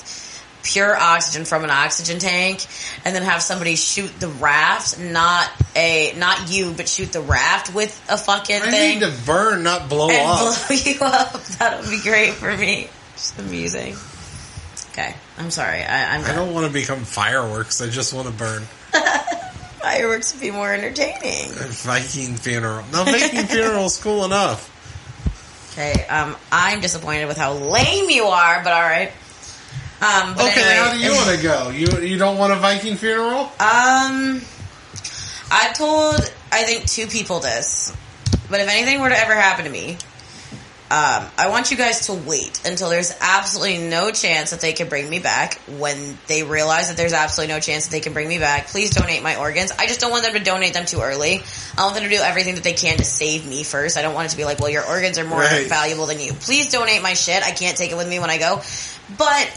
[0.63, 2.65] pure oxygen from an oxygen tank,
[3.05, 7.73] and then have somebody shoot the raft, not a not you, but shoot the raft
[7.75, 10.67] with a fucking I thing, need to burn, not blow and up.
[10.67, 11.43] blow you up.
[11.59, 12.87] That would be great for me.
[13.13, 13.95] Just amusing.
[14.91, 15.81] Okay, I'm sorry.
[15.83, 17.81] I, I'm I don't want to become fireworks.
[17.81, 18.61] I just want to burn.
[19.81, 21.49] fireworks would be more entertaining.
[21.53, 22.85] Viking funeral.
[22.91, 24.69] No, Viking funeral's cool enough.
[25.73, 29.11] Okay, um, I'm disappointed with how lame you are, but all right.
[30.03, 31.69] Um, okay, anyway, how do you want to go?
[31.69, 33.41] You you don't want a Viking funeral?
[33.59, 34.41] Um,
[35.51, 36.15] I told
[36.51, 37.93] I think two people this,
[38.49, 39.97] but if anything were to ever happen to me,
[40.91, 44.89] um, I want you guys to wait until there's absolutely no chance that they can
[44.89, 45.55] bring me back.
[45.79, 48.91] When they realize that there's absolutely no chance that they can bring me back, please
[48.91, 49.71] donate my organs.
[49.71, 51.41] I just don't want them to donate them too early.
[51.77, 53.97] I want them to do everything that they can to save me first.
[53.97, 55.65] I don't want it to be like, well, your organs are more Right.
[55.67, 56.33] valuable than you.
[56.33, 57.41] Please donate my shit.
[57.41, 58.61] I can't take it with me when I go.
[59.17, 59.49] But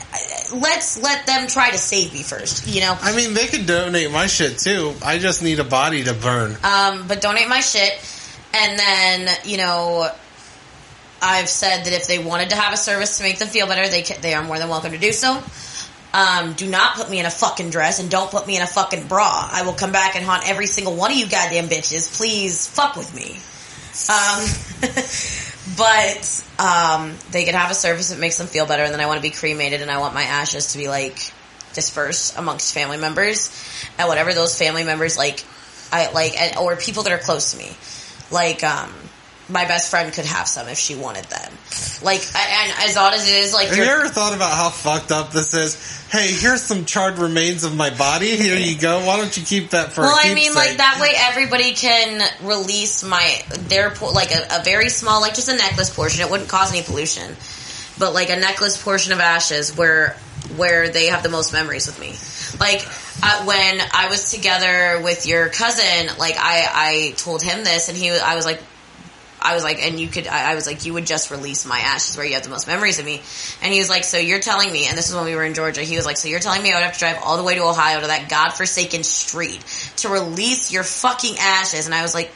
[0.53, 2.97] let's let them try to save me first, you know?
[3.01, 4.94] I mean, they could donate my shit too.
[5.05, 6.57] I just need a body to burn.
[6.62, 7.92] Um, but donate my shit.
[8.55, 10.11] And then, you know,
[11.20, 13.88] I've said that if they wanted to have a service to make them feel better,
[13.88, 15.42] they ca they are more than welcome to do so.
[16.12, 18.66] Um, do not put me in a fucking dress and don't put me in a
[18.66, 19.49] fucking bra.
[19.53, 22.16] I will come back and haunt every single one of you goddamn bitches.
[22.16, 23.36] Please fuck with me.
[24.09, 24.47] Um,
[25.77, 29.07] but um, they can have a service that makes them feel better, and then I
[29.07, 31.33] want to be cremated, and I want my ashes to be like
[31.75, 33.51] dispersed amongst family members,
[33.99, 35.45] and whatever those family members like,
[35.93, 37.77] I like, and, or people that are close to me,
[38.31, 38.93] like um,
[39.49, 41.53] my best friend could have some if she wanted them.
[42.03, 45.12] Like, and as odd as it is, like Have you ever thought about how fucked
[45.12, 46.09] up this is?
[46.11, 48.36] Hey, here's some charred remains of my body.
[48.36, 49.07] Here you go.
[49.07, 50.03] Why don't you keep that for?
[50.03, 54.88] Well, I mean, like that way everybody can release my their like a, a very
[54.88, 56.24] small, like just a necklace portion.
[56.24, 57.36] It wouldn't cause any pollution,
[57.99, 60.16] but like a necklace portion of ashes where
[60.57, 62.14] where they have the most memories with me.
[62.61, 62.86] Like
[63.22, 67.97] uh, when I was together with your cousin, like I I told him this, and
[67.97, 68.61] he I was like.
[69.47, 71.78] I was like, and you could, I, I was like, you would just release my
[71.78, 73.22] ashes where you have the most memories of me.
[73.62, 75.55] And he was like, so you're telling me, and this is when we were in
[75.55, 77.44] Georgia, he was like, so you're telling me I would have to drive all the
[77.44, 79.61] way to Ohio to that godforsaken street
[79.99, 81.86] to release your fucking ashes.
[81.86, 82.32] And I was like,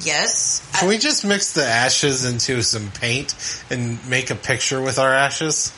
[0.00, 0.68] yes.
[0.78, 3.34] Can we just mix the ashes into some paint
[3.70, 5.72] and make a picture with our ashes?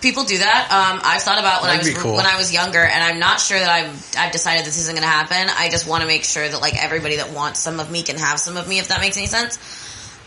[0.00, 0.68] People do that.
[0.70, 2.14] Um, I've thought about when I That'd was cool.
[2.16, 5.02] when I was younger, and I'm not sure that I've I've decided this isn't going
[5.06, 5.48] to happen.
[5.56, 8.16] I just want to make sure that like everybody that wants some of me can
[8.16, 9.58] have some of me, if that makes any sense.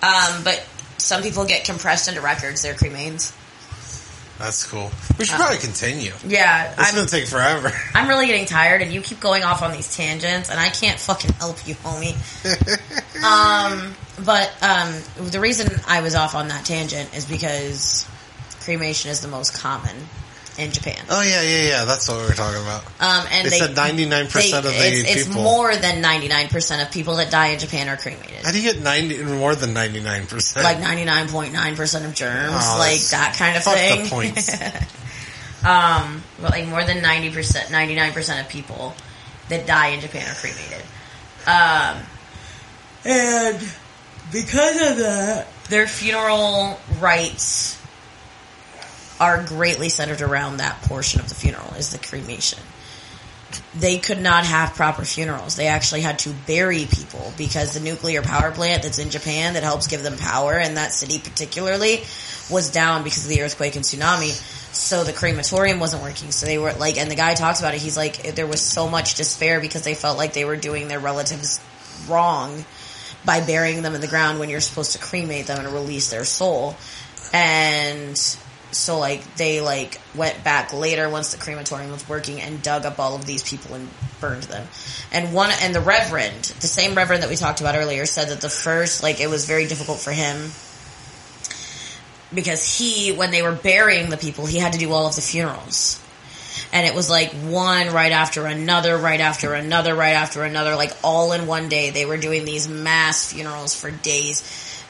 [0.03, 0.65] Um, but
[0.97, 2.61] some people get compressed into records.
[2.61, 3.33] Their cremains.
[4.37, 4.91] That's cool.
[5.17, 6.11] We should probably continue.
[6.27, 7.71] Yeah, It's Uh, gonna take forever.
[7.93, 10.99] I'm really getting tired, and you keep going off on these tangents, and I can't
[10.99, 12.15] fucking help you, homie.
[13.23, 13.95] um,
[14.25, 14.93] but um,
[15.29, 18.05] the reason I was off on that tangent is because
[18.65, 19.95] cremation is the most common
[20.57, 20.97] in Japan.
[21.09, 21.85] Oh yeah, yeah, yeah.
[21.85, 22.83] That's what we were talking about.
[22.99, 27.17] Um, and They they, said 99% of the it's, it's more than 99% of people
[27.17, 28.43] that die in Japan are cremated.
[28.45, 30.63] How do you get ninety more than ninety nine percent?
[30.63, 34.03] Like 99.9% of germs, Oh, like that kind of fuck thing.
[34.03, 34.53] the points.
[35.65, 38.93] um, but like more than 90%, 99% of people
[39.49, 40.81] that die in Japan are cremated.
[41.47, 42.03] Um,
[43.03, 43.57] and
[44.31, 47.81] because of that, their funeral rites
[49.19, 52.59] are greatly centered around that portion of the funeral is the cremation.
[53.73, 55.55] They could not have proper funerals.
[55.55, 59.63] They actually had to bury people because the nuclear power plant that's in Japan that
[59.63, 62.03] helps give them power in that city particularly
[62.49, 64.31] was down because of the earthquake and tsunami.
[64.75, 66.31] So the crematorium wasn't working.
[66.31, 67.81] So they were like, and the guy talks about it.
[67.81, 70.99] He's like, there was so much despair because they felt like they were doing their
[70.99, 71.61] relatives
[72.09, 72.65] wrong
[73.23, 76.25] by burying them in the ground when you're supposed to cremate them and release their
[76.25, 76.75] soul.
[77.33, 78.17] And
[78.71, 82.99] so like they like went back later once the crematorium was working and dug up
[82.99, 83.89] all of these people and
[84.19, 84.67] burned them.
[85.11, 88.41] And one and the reverend, the same reverend that we talked about earlier, said that
[88.41, 90.51] the first like it was very difficult for him
[92.33, 95.21] because he when they were burying the people, he had to do all of the
[95.21, 96.01] funerals.
[96.73, 100.91] And it was like one right after another, right after another, right after another, like
[101.03, 101.91] all in one day.
[101.91, 104.43] They were doing these mass funerals for days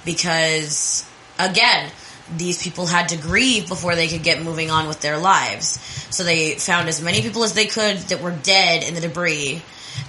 [0.04, 1.06] because,
[1.38, 1.92] again,
[2.36, 5.80] these people had to grieve before they could get moving on with their lives.
[6.10, 9.62] So they found as many people as they could that were dead in the debris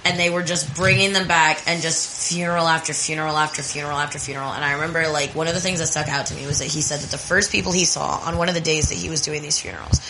[0.05, 4.19] and they were just bringing them back and just funeral after funeral after funeral after
[4.19, 4.51] funeral.
[4.51, 6.67] And I remember like one of the things that stuck out to me was that
[6.67, 9.09] he said that the first people he saw on one of the days that he
[9.09, 10.01] was doing these funerals,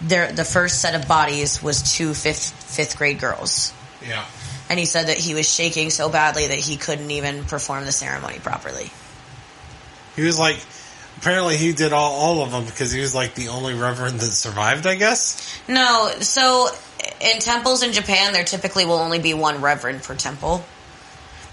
[0.00, 3.72] there the first set of bodies was two fifth fifth grade girls.
[4.06, 4.24] yeah.
[4.70, 7.92] And he said that he was shaking so badly that he couldn't even perform the
[7.92, 8.90] ceremony properly.
[10.16, 10.56] He was like,
[11.22, 14.32] apparently he did all, all of them because he was like the only reverend that
[14.32, 15.60] survived, I guess.
[15.68, 16.66] No, so
[17.20, 20.64] in temples in Japan, there typically will only be one reverend per temple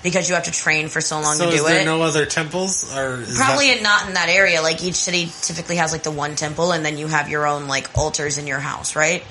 [0.01, 1.85] because you have to train for so long so to is do there it.
[1.85, 4.63] no other temples or Probably that, not in that area.
[4.63, 7.67] Like each city typically has like the one temple, and then you have your own
[7.67, 9.23] like altars in your house, right?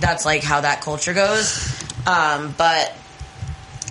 [0.00, 1.82] That's like how that culture goes.
[2.06, 2.96] Um, but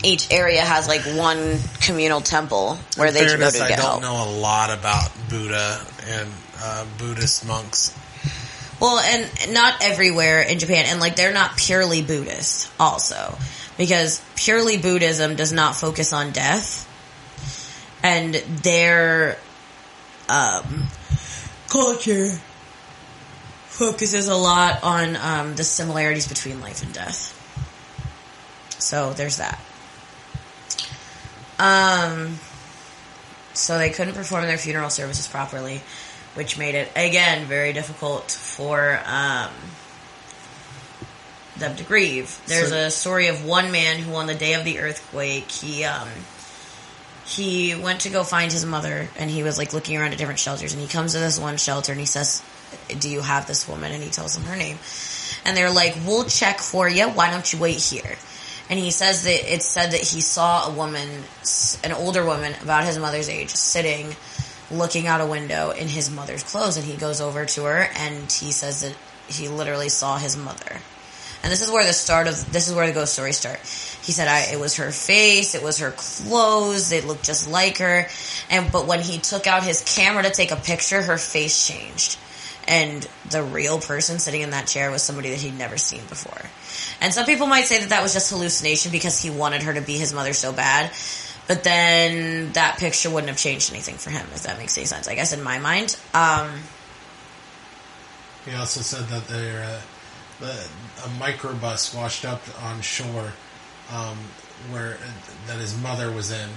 [0.03, 3.79] each area has like one communal temple where they can go fairness, to I don't
[3.79, 4.01] help.
[4.01, 6.29] know a lot about Buddha and
[6.61, 7.97] uh, Buddhist monks.
[8.79, 13.37] Well, and not everywhere in Japan, and like they're not purely Buddhist, also,
[13.77, 16.85] because purely Buddhism does not focus on death,
[18.03, 19.37] and their
[20.27, 20.87] um,
[21.69, 22.37] culture
[23.67, 27.31] focuses a lot on um, the similarities between life and death.
[28.77, 29.59] So there's that.
[31.59, 32.39] Um,
[33.53, 35.81] so they couldn't perform their funeral services properly,
[36.33, 39.49] which made it again very difficult for um,
[41.57, 42.39] them to grieve.
[42.47, 45.85] There's So- a story of one man who, on the day of the earthquake, he
[45.85, 46.09] um,
[47.25, 50.39] he went to go find his mother, and he was like looking around at different
[50.39, 52.43] shelters, and he comes to this one shelter, and he says,
[52.99, 54.77] "Do you have this woman?" And he tells them her name,
[55.45, 57.07] and they're like, "We'll check for you.
[57.07, 58.17] Why don't you wait here?"
[58.69, 61.07] And he says that it said that he saw a woman,
[61.83, 64.15] an older woman about his mother's age, sitting,
[64.71, 68.31] looking out a window in his mother's clothes, and he goes over to her, and
[68.31, 68.95] he says that
[69.27, 70.81] he literally saw his mother.
[71.43, 73.59] And this is where the start of this is where the ghost stories start.
[73.59, 77.77] He said I, it was her face, it was her clothes, they looked just like
[77.77, 78.07] her.
[78.49, 82.17] And but when he took out his camera to take a picture, her face changed.
[82.67, 86.41] And the real person sitting in that chair was somebody that he'd never seen before.
[86.99, 89.81] And some people might say that that was just hallucination because he wanted her to
[89.81, 90.91] be his mother so bad.
[91.47, 95.07] But then that picture wouldn't have changed anything for him, if that makes any sense.
[95.07, 95.95] I guess in my mind.
[96.13, 96.49] Um,
[98.45, 99.81] He also said that there
[100.41, 100.45] uh,
[101.03, 103.31] a microbus washed up on shore
[103.91, 104.17] um,
[104.71, 104.97] where
[105.47, 106.49] that his mother was in,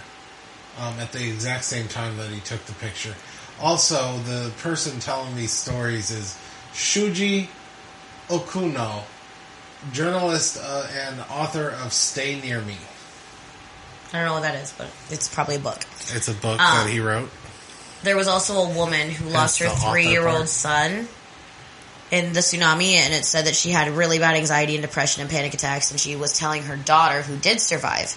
[0.79, 3.15] um, at the exact same time that he took the picture.
[3.61, 6.39] Also, the person telling these stories is
[6.73, 7.49] Shuji
[8.29, 9.03] Okuno,
[9.93, 12.77] journalist uh, and author of Stay Near Me.
[14.13, 15.79] I don't know what that is, but it's probably a book.
[16.13, 16.83] It's a book Ah.
[16.85, 17.31] that he wrote.
[18.05, 21.09] There was also a woman who lost her three year old son
[22.11, 25.31] in the tsunami, and it said that she had really bad anxiety and depression and
[25.31, 28.15] panic attacks, and she was telling her daughter, who did survive,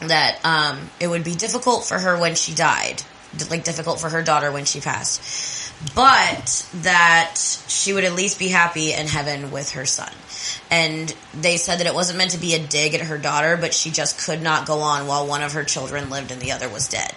[0.00, 3.02] that um, it would be difficult for her when she died,
[3.50, 7.36] like difficult for her daughter when she passed, but that
[7.68, 10.12] she would at least be happy in heaven with her son.
[10.70, 13.74] And they said that it wasn't meant to be a dig at her daughter, but
[13.74, 16.68] she just could not go on while one of her children lived and the other
[16.68, 17.12] was dead.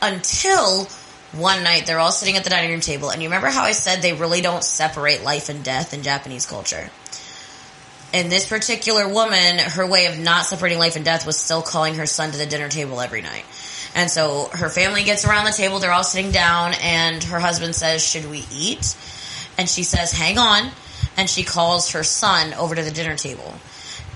[0.00, 0.88] Until
[1.32, 3.72] one night they're all sitting at the dining room table, and you remember how I
[3.72, 6.90] said they really don't separate life and death in Japanese culture?
[8.14, 11.94] And this particular woman, her way of not separating life and death was still calling
[11.94, 13.44] her son to the dinner table every night.
[13.94, 17.74] And so her family gets around the table, they're all sitting down, and her husband
[17.74, 18.96] says, Should we eat?
[19.58, 20.70] And she says, Hang on.
[21.16, 23.54] And she calls her son over to the dinner table.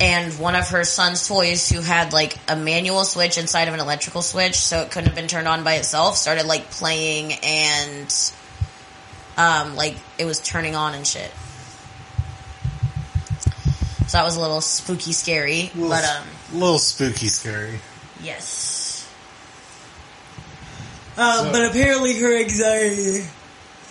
[0.01, 3.81] And one of her son's toys, who had like a manual switch inside of an
[3.81, 8.33] electrical switch, so it couldn't have been turned on by itself, started like playing and
[9.39, 11.31] um, like it was turning on and shit.
[14.09, 17.81] So that was a little spooky, scary, Little, but um, a little spooky, scary.
[18.23, 18.76] yes.
[21.17, 23.27] Um, So- but apparently her anxiety,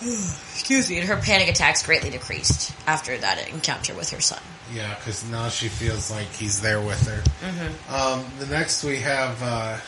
[0.00, 4.40] excuse me, and her panic attacks greatly decreased after that encounter with her son.
[4.72, 7.22] Yeah, because now she feels like he's there with her.
[7.46, 7.94] Mm-hmm.
[7.94, 9.42] Um, the next we have.
[9.42, 9.78] Uh,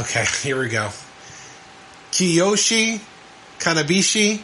[0.00, 0.90] okay, here we go.
[2.12, 3.00] Kiyoshi
[3.60, 4.42] Kanebishi,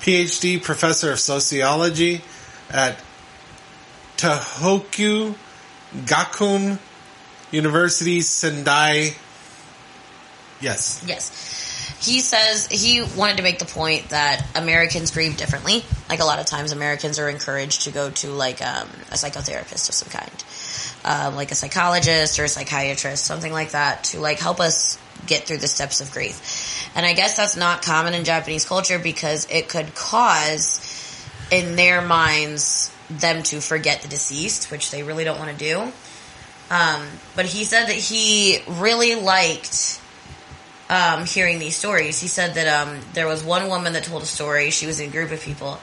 [0.00, 2.22] PhD, professor of sociology
[2.70, 2.98] at
[4.16, 5.34] Tohoku
[5.94, 6.78] Gakuin
[7.50, 9.14] University, Sendai.
[10.60, 11.02] Yes.
[11.06, 11.50] Yes.
[12.00, 15.84] He says he wanted to make the point that Americans grieve differently.
[16.08, 19.88] Like a lot of times, Americans are encouraged to go to like um, a psychotherapist
[19.88, 20.44] of some kind,
[21.04, 25.44] um, like a psychologist or a psychiatrist, something like that, to like help us get
[25.44, 26.90] through the steps of grief.
[26.94, 30.80] And I guess that's not common in Japanese culture because it could cause,
[31.50, 35.92] in their minds, them to forget the deceased, which they really don't want to do.
[36.70, 40.00] Um, but he said that he really liked
[40.88, 42.20] um, hearing these stories.
[42.20, 44.70] He said that um, there was one woman that told a story.
[44.70, 45.78] She was in a group of people,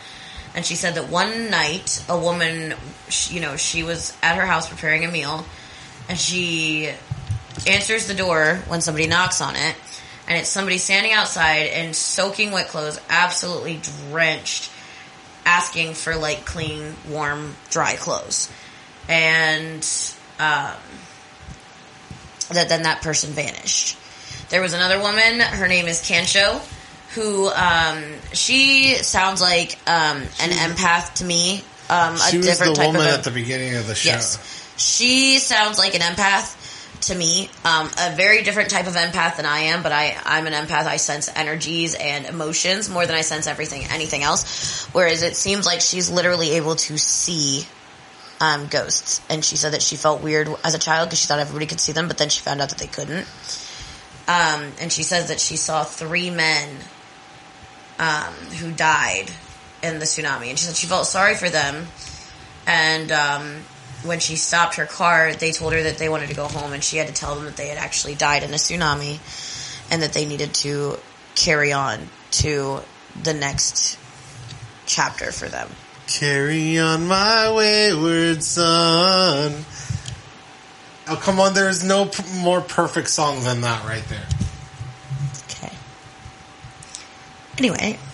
[0.56, 2.76] and she said that one night a woman,
[3.10, 5.46] sh- you know, she was at her house preparing a meal,
[6.08, 6.92] and she
[7.68, 9.76] answers the door when somebody knocks on it,
[10.28, 13.80] and it's somebody standing outside in soaking wet clothes, absolutely
[14.10, 14.72] drenched,
[15.46, 18.52] asking for like clean, warm, dry clothes,
[19.10, 19.88] and
[20.40, 20.76] um,
[22.50, 23.98] that then that person vanished.
[24.52, 25.40] There was another woman.
[25.40, 26.60] Her name is Kansho,
[27.16, 31.64] who um, she sounds like um, an empath to me.
[31.90, 34.10] Um, a She was the different type woman of at the beginning of the show.
[34.10, 34.76] Yes.
[34.76, 36.58] She sounds like an empath
[37.08, 37.50] to me.
[37.64, 40.86] Um, a very different type of empath than I am, but I, I'm an empath.
[40.86, 44.86] I sense energies and emotions more than I sense everything, anything else.
[44.88, 47.66] Whereas it seems like she's literally able to see
[48.42, 49.22] um, ghosts.
[49.30, 51.80] And she said that she felt weird as a child because she thought everybody could
[51.80, 53.28] see them, but then she found out that they couldn't.
[54.32, 56.78] Um, and she says that she saw three men
[58.00, 59.30] um, who died
[59.84, 60.48] in the tsunami.
[60.48, 61.88] And she said she felt sorry for them.
[62.66, 63.58] And um,
[64.06, 66.82] when she stopped her car, they told her that they wanted to go home, and
[66.82, 69.20] she had to tell them that they had actually died in a tsunami
[69.92, 70.98] and that they needed to
[71.36, 72.00] carry on
[72.32, 72.80] to
[73.22, 74.00] the next
[74.86, 75.70] chapter for them.
[76.08, 79.66] Carry on my wayward son.
[81.12, 84.26] Oh, come on, there's no p- more perfect song than that right there.
[85.50, 85.76] Okay.
[87.58, 88.00] Anyway,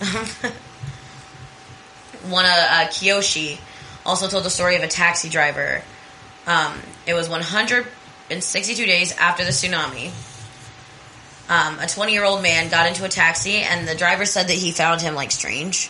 [2.28, 3.60] one of uh, Kiyoshi
[4.04, 5.80] also told the story of a taxi driver.
[6.48, 6.74] Um,
[7.06, 10.10] it was 162 days after the tsunami.
[11.48, 14.56] Um, a 20 year old man got into a taxi, and the driver said that
[14.56, 15.88] he found him like strange,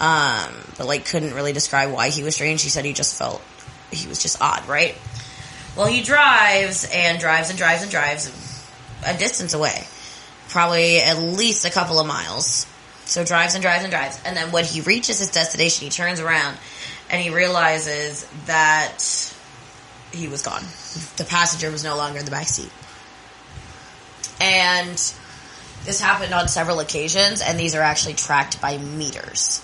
[0.00, 2.62] um, but like couldn't really describe why he was strange.
[2.62, 3.42] He said he just felt
[3.90, 4.96] he was just odd, right?
[5.78, 8.30] Well, he drives and drives and drives and drives
[9.06, 9.86] a distance away
[10.48, 12.66] probably at least a couple of miles.
[13.04, 14.20] So drives and drives and drives.
[14.24, 16.56] And then when he reaches his destination, he turns around
[17.10, 18.98] and he realizes that
[20.12, 20.62] he was gone.
[21.16, 22.70] The passenger was no longer in the back seat.
[24.40, 24.96] And
[25.84, 29.62] this happened on several occasions, and these are actually tracked by meters.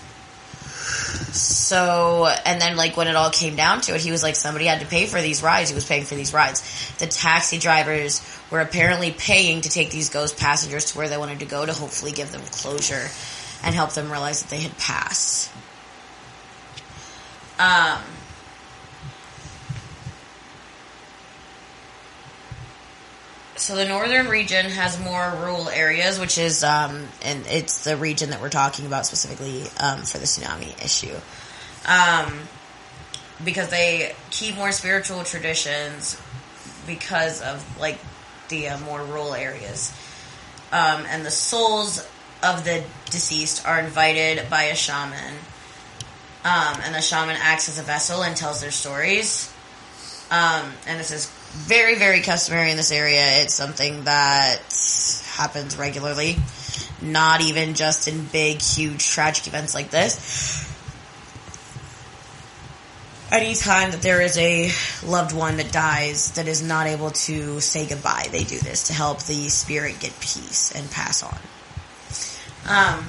[0.85, 4.65] So, and then like when it all came down to it, he was like, somebody
[4.65, 5.69] had to pay for these rides.
[5.69, 6.61] He was paying for these rides.
[6.99, 8.21] The taxi drivers
[8.51, 11.73] were apparently paying to take these ghost passengers to where they wanted to go to
[11.73, 13.09] hopefully give them closure
[13.63, 15.51] and help them realize that they had passed.
[17.57, 18.01] Um,
[23.57, 28.31] so the northern region has more rural areas, which is, um, and it's the region
[28.31, 31.15] that we're talking about specifically um, for the tsunami issue.
[31.87, 32.41] Um,
[33.43, 36.19] because they keep more spiritual traditions
[36.87, 37.99] because of like
[38.49, 39.93] the uh, more rural areas.
[40.71, 41.99] Um, and the souls
[42.43, 45.35] of the deceased are invited by a shaman.
[46.43, 49.51] Um, and the shaman acts as a vessel and tells their stories.
[50.29, 53.23] Um, and this is very, very customary in this area.
[53.41, 54.59] It's something that
[55.35, 56.37] happens regularly,
[57.01, 60.63] not even just in big, huge, tragic events like this.
[63.31, 64.69] Anytime that there is a
[65.03, 68.93] loved one that dies that is not able to say goodbye, they do this to
[68.93, 71.37] help the spirit get peace and pass on.
[72.67, 73.05] Um,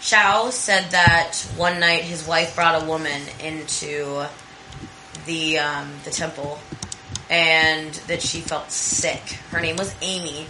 [0.00, 4.26] Shao said that one night his wife brought a woman into
[5.26, 6.58] the um, the temple,
[7.30, 9.20] and that she felt sick.
[9.50, 10.46] Her name was Amy,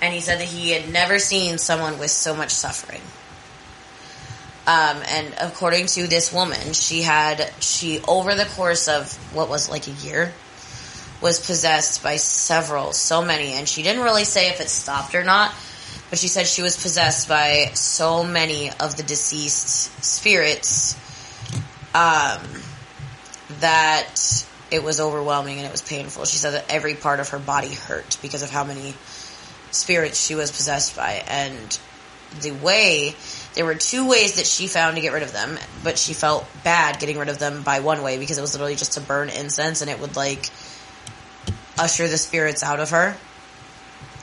[0.00, 3.00] and he said that he had never seen someone with so much suffering.
[4.66, 9.70] Um, and according to this woman, she had she over the course of what was
[9.70, 10.32] like a year
[11.20, 15.24] was possessed by several, so many, and she didn't really say if it stopped or
[15.24, 15.54] not.
[16.10, 20.96] But she said she was possessed by so many of the deceased spirits
[21.96, 22.42] um,
[23.60, 26.24] that it was overwhelming and it was painful.
[26.24, 28.94] She said that every part of her body hurt because of how many
[29.70, 31.22] spirits she was possessed by.
[31.28, 31.78] And
[32.40, 33.14] the way,
[33.54, 36.46] there were two ways that she found to get rid of them, but she felt
[36.64, 39.28] bad getting rid of them by one way because it was literally just to burn
[39.28, 40.50] incense and it would like
[41.78, 43.16] usher the spirits out of her.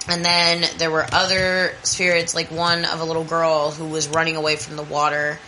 [0.07, 4.35] And then there were other spirits, like one of a little girl who was running
[4.35, 5.39] away from the water,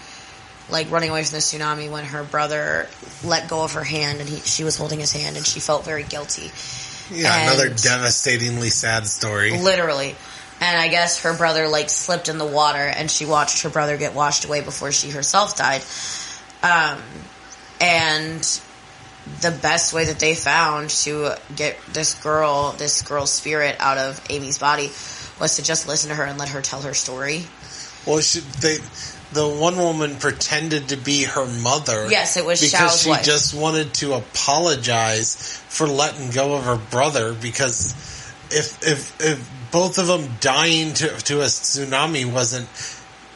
[0.70, 2.88] like running away from the tsunami when her brother
[3.24, 5.86] let go of her hand and he, she was holding his hand and she felt
[5.86, 6.51] very guilty.
[7.13, 9.57] Yeah, And- another devastatingly sad story.
[9.57, 10.16] Literally.
[10.61, 13.97] And I guess her brother like slipped in the water and she watched her brother
[13.97, 15.82] get washed away before she herself died.
[16.63, 17.01] Um,
[17.80, 18.41] and
[19.41, 24.24] the best way that they found to get this girl, this girl's spirit out of
[24.30, 24.91] Amy's body
[25.39, 27.43] was to just listen to her and let her tell her story.
[28.07, 28.78] Well, she, they,
[29.36, 32.07] the one woman pretended to be her mother.
[32.09, 33.23] Yes, it was because Xiao's she wife.
[33.25, 35.36] just wanted to apologize
[35.69, 37.33] for letting go of her brother.
[37.33, 37.91] Because
[38.49, 42.67] if if if both of them dying to to a tsunami wasn't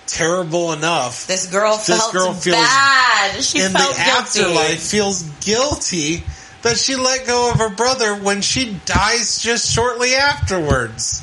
[0.07, 3.43] terrible enough, This girl This felt girl feels- bad.
[3.43, 4.11] She in felt the guilty.
[4.11, 6.23] afterlife feels guilty
[6.63, 11.21] that she let go of her brother when she dies just shortly afterwards.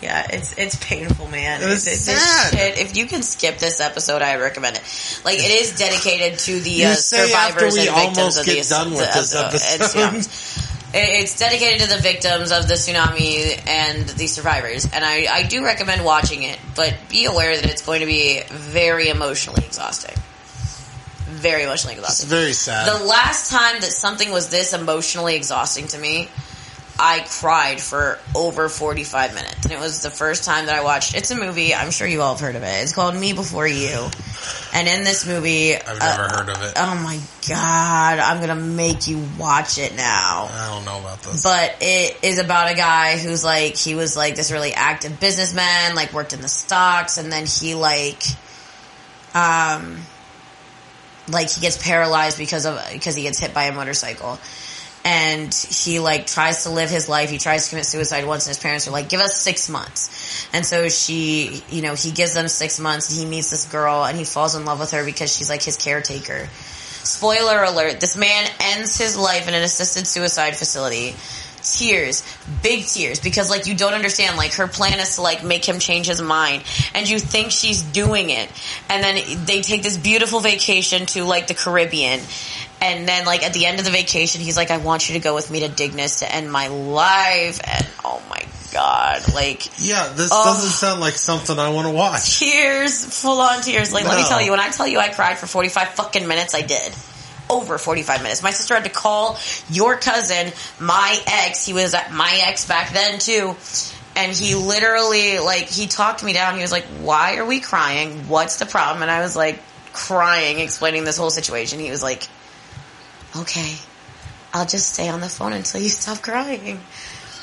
[0.00, 1.60] Yeah, it's it's painful, man.
[1.62, 2.54] It's this sad.
[2.54, 2.78] shit.
[2.78, 5.22] If you can skip this episode, I recommend it.
[5.24, 9.48] Like it is dedicated to the uh, survivors and victims of the done with the-
[9.50, 10.14] this episode.
[10.18, 10.68] It's.
[10.90, 15.62] It's dedicated to the victims of the tsunami and the survivors, and I, I do
[15.62, 16.58] recommend watching it.
[16.74, 20.16] But be aware that it's going to be very emotionally exhausting.
[21.26, 22.28] Very emotionally It's exhausting.
[22.30, 23.00] very sad.
[23.00, 26.30] The last time that something was this emotionally exhausting to me,
[26.98, 29.64] I cried for over 45 minutes.
[29.64, 32.22] And it was the first time that I watched, it's a movie, I'm sure you
[32.22, 32.82] all have heard of it.
[32.82, 34.08] It's called Me Before You.
[34.74, 36.72] And in this movie, I've never uh, heard of it.
[36.76, 40.48] oh my god, I'm gonna make you watch it now.
[40.50, 41.42] I don't know about this.
[41.42, 45.94] But it is about a guy who's like, he was like this really active businessman,
[45.94, 48.22] like worked in the stocks, and then he like,
[49.34, 49.98] um,
[51.30, 54.38] like he gets paralyzed because of, because he gets hit by a motorcycle.
[55.10, 57.30] And he like tries to live his life.
[57.30, 60.46] He tries to commit suicide once and his parents are like, give us six months.
[60.52, 64.18] And so she, you know, he gives them six months he meets this girl and
[64.18, 66.46] he falls in love with her because she's like his caretaker.
[67.04, 71.14] Spoiler alert, this man ends his life in an assisted suicide facility.
[71.62, 72.22] Tears,
[72.62, 75.78] big tears, because like you don't understand, like her plan is to like make him
[75.78, 76.62] change his mind,
[76.94, 78.48] and you think she's doing it,
[78.88, 82.20] and then they take this beautiful vacation to like the Caribbean,
[82.80, 85.20] and then like at the end of the vacation, he's like, I want you to
[85.20, 90.12] go with me to Dignus to end my life, and oh my god, like yeah,
[90.14, 90.44] this Oh.
[90.44, 92.38] doesn't sound like something I want to watch.
[92.38, 93.92] tears, full on tears.
[93.92, 96.54] Like, let me tell you, when I tell you I cried for 45 fucking minutes,
[96.54, 96.92] I did.
[97.50, 98.42] Over 45 minutes.
[98.42, 99.38] My sister had to call
[99.70, 103.56] your cousin, my ex, he was my ex back then too,
[104.16, 106.56] and he literally, like, he talked me down.
[106.56, 108.28] He was like, why are we crying?
[108.28, 109.02] What's the problem?
[109.02, 109.60] And I was like,
[109.92, 111.78] crying, explaining this whole situation.
[111.78, 112.26] He was like,
[113.36, 113.74] okay,
[114.52, 116.80] I'll just stay on the phone until you stop crying.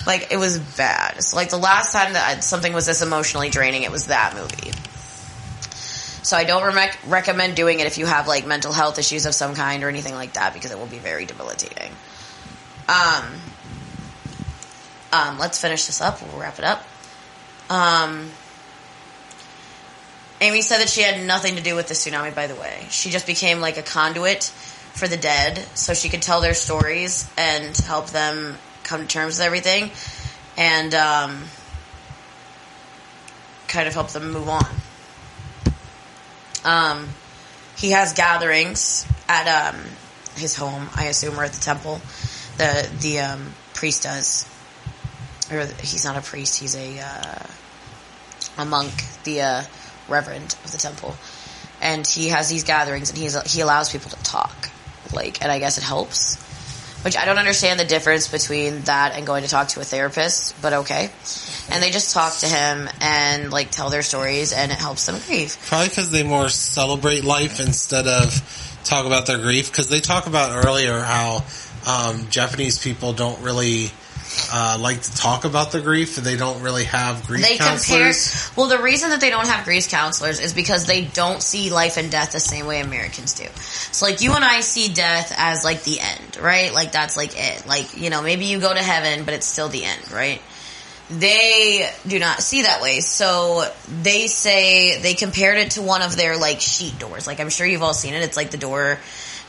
[0.08, 1.24] Like it was bad.
[1.24, 4.72] So like the last time that something was this emotionally draining, it was that movie.
[6.26, 9.36] So I don't rec- recommend doing it if you have like mental health issues of
[9.36, 11.92] some kind or anything like that because it will be very debilitating.
[12.90, 13.26] Um,
[15.14, 16.24] um, let's finish this up.
[16.24, 16.84] We'll wrap it up.
[17.70, 18.32] Um,
[20.42, 22.88] Amy said that she had nothing to do with the tsunami, by the way.
[22.90, 24.46] She just became like a conduit
[24.94, 29.38] for the dead so she could tell their stories and help them come to terms
[29.38, 29.92] with everything
[30.58, 31.44] and um,
[33.68, 34.66] kind of help them move on.
[36.66, 37.08] Um,
[37.78, 39.80] he has gatherings at um,
[40.36, 42.02] his home, I assume, or at the temple.
[42.58, 44.46] The the um, priest does,
[45.52, 47.46] or he's not a priest; he's a uh,
[48.58, 48.94] a monk,
[49.24, 49.64] the uh,
[50.08, 51.16] reverend of the temple,
[51.82, 54.70] and he has these gatherings, and he's he allows people to talk,
[55.14, 56.44] like, and I guess it helps.
[57.04, 60.60] Which I don't understand the difference between that and going to talk to a therapist,
[60.60, 61.12] but okay.
[61.70, 65.20] And they just talk to him and like tell their stories, and it helps them
[65.26, 65.58] grieve.
[65.66, 69.72] Probably because they more celebrate life instead of talk about their grief.
[69.72, 71.44] Because they talk about earlier how
[71.88, 73.92] um, Japanese people don't really
[74.52, 76.16] uh, like to talk about their grief.
[76.16, 77.70] They don't really have grief They compare.
[77.70, 78.52] counselors.
[78.56, 81.98] Well, the reason that they don't have grief counselors is because they don't see life
[81.98, 83.46] and death the same way Americans do.
[83.92, 86.74] So, like you and I see death as like the end, right?
[86.74, 87.66] Like that's like it.
[87.68, 90.42] Like you know, maybe you go to heaven, but it's still the end, right?
[91.10, 93.00] They do not see that way.
[93.02, 93.72] So
[94.02, 97.28] they say they compared it to one of their like sheet doors.
[97.28, 98.24] Like I'm sure you've all seen it.
[98.24, 99.00] It's like the door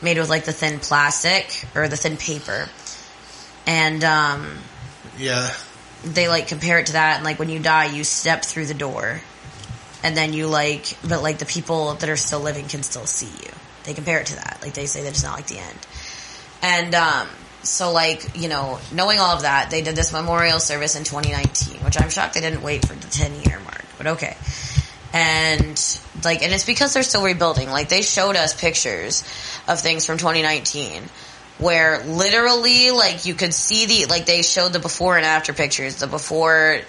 [0.02, 2.68] made with like the thin plastic or the thin paper.
[3.66, 4.58] And um
[5.18, 5.48] Yeah,
[6.04, 8.74] they like compare it to that and like when you die you step through the
[8.74, 9.20] door
[10.02, 13.26] and then you like but like the people that are still living can still see
[13.44, 13.52] you
[13.84, 15.78] they compare it to that like they say that it's not like the end
[16.62, 17.28] and um
[17.68, 21.84] so like you know knowing all of that they did this memorial service in 2019
[21.84, 24.36] which i'm shocked they didn't wait for the 10 year mark but okay.
[25.12, 27.70] And like and it's because they're still rebuilding.
[27.70, 29.22] Like they showed us pictures
[29.68, 31.02] of things from 2019
[31.58, 35.96] where literally like you could see the like they showed the before and after pictures
[35.96, 36.80] the before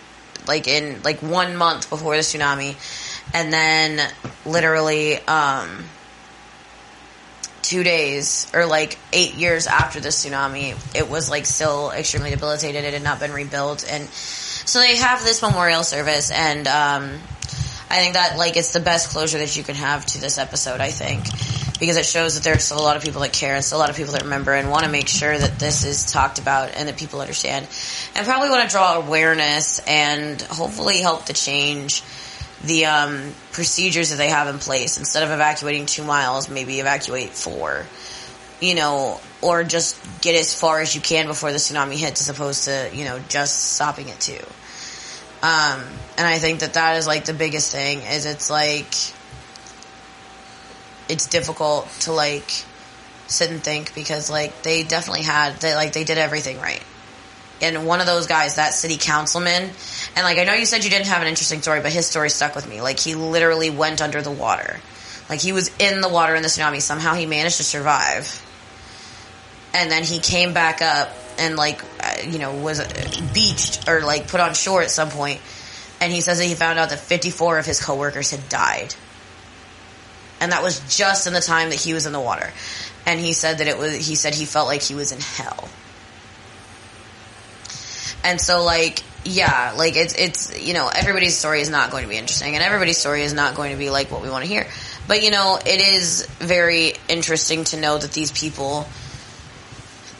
[0.45, 2.75] like in like one month before the tsunami
[3.33, 4.11] and then
[4.45, 5.85] literally um
[7.67, 12.85] two days or like eight years after the tsunami it was like still extremely debilitated
[12.85, 17.19] it had not been rebuilt and so they have this memorial service and um
[17.89, 20.81] I think that like it's the best closure that you can have to this episode.
[20.81, 21.23] I think
[21.79, 23.79] because it shows that there's still a lot of people that care and still a
[23.79, 26.71] lot of people that remember and want to make sure that this is talked about
[26.73, 27.65] and that people understand
[28.13, 32.03] and probably want to draw awareness and hopefully help to change
[32.63, 37.29] the um, procedures that they have in place instead of evacuating two miles, maybe evacuate
[37.29, 37.85] four.
[38.59, 42.29] You know, or just get as far as you can before the tsunami hits, as
[42.29, 44.43] opposed to you know just stopping it too.
[45.43, 45.83] Um,
[46.17, 48.91] and I think that that is like the biggest thing is it's like,
[51.07, 52.49] it's difficult to like
[53.27, 56.81] sit and think because like they definitely had, they like they did everything right.
[57.61, 59.63] And one of those guys, that city councilman,
[60.15, 62.29] and like I know you said you didn't have an interesting story, but his story
[62.29, 62.81] stuck with me.
[62.81, 64.79] Like he literally went under the water.
[65.29, 66.81] Like he was in the water in the tsunami.
[66.81, 68.43] Somehow he managed to survive.
[69.73, 74.01] And then he came back up and like uh, you know was uh, beached or
[74.01, 75.39] like put on shore at some point
[76.01, 78.93] and he says that he found out that 54 of his coworkers had died
[80.39, 82.51] and that was just in the time that he was in the water
[83.05, 85.69] and he said that it was he said he felt like he was in hell
[88.23, 92.09] and so like yeah like it's it's you know everybody's story is not going to
[92.09, 94.49] be interesting and everybody's story is not going to be like what we want to
[94.49, 94.65] hear
[95.07, 98.87] but you know it is very interesting to know that these people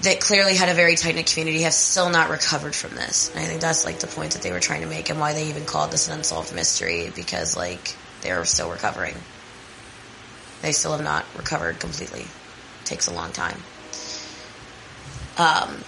[0.01, 3.31] that clearly had a very tight knit community have still not recovered from this.
[3.31, 5.33] And I think that's like the point that they were trying to make and why
[5.33, 9.15] they even called this an unsolved mystery because like they're still recovering.
[10.61, 12.21] They still have not recovered completely.
[12.21, 13.57] It takes a long time.
[15.37, 15.83] Um,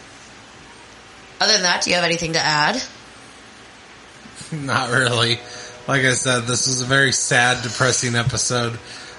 [1.39, 2.81] other than that, do you have anything to add?
[4.51, 5.39] Not really.
[5.87, 8.77] Like I said, this was a very sad, depressing episode.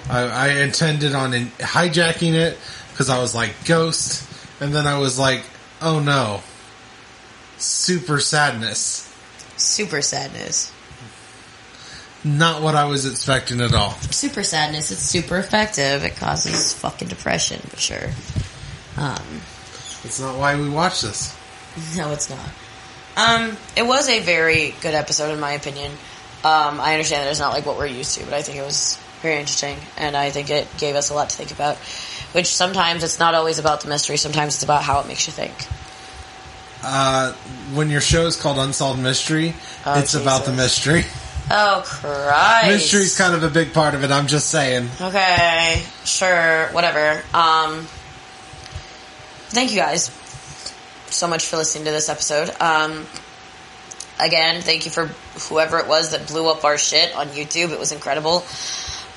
[0.09, 2.59] I, I intended on in, hijacking it
[2.93, 4.27] because I was like, Ghost.
[4.61, 5.43] And then I was like,
[5.81, 6.43] oh no.
[7.59, 9.07] Super sadness.
[9.57, 10.73] Super sadness.
[12.23, 13.93] Not what I was expecting at all.
[14.11, 14.91] Super sadness.
[14.91, 16.05] It's super effective.
[16.05, 18.11] It causes fucking depression for sure.
[18.97, 19.41] Um,
[20.05, 21.35] It's not why we watch this.
[21.97, 22.48] No, it's not.
[23.16, 25.90] Um, it was a very good episode in my opinion.
[26.43, 28.62] Um, I understand that it's not like what we're used to, but I think it
[28.62, 31.77] was very interesting, and I think it gave us a lot to think about.
[32.32, 34.16] Which sometimes it's not always about the mystery.
[34.16, 35.52] Sometimes it's about how it makes you think.
[36.82, 37.32] Uh,
[37.74, 39.55] when your show is called Unsolved Mystery,
[39.85, 41.05] Oh, it's about the mystery.
[41.51, 42.69] Oh Christ!
[42.69, 44.11] Mystery's kind of a big part of it.
[44.11, 44.89] I'm just saying.
[45.01, 47.20] Okay, sure, whatever.
[47.35, 47.86] Um,
[49.51, 50.11] thank you guys
[51.11, 52.51] so much for listening to this episode.
[52.61, 53.07] Um,
[54.19, 55.07] again, thank you for
[55.49, 57.70] whoever it was that blew up our shit on YouTube.
[57.70, 58.45] It was incredible.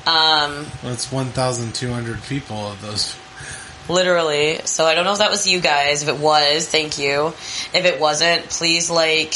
[0.06, 3.16] Um, Well, it's 1,200 people of those.
[3.90, 4.60] literally.
[4.66, 6.04] So I don't know if that was you guys.
[6.04, 7.28] If it was, thank you.
[7.74, 9.34] If it wasn't, please like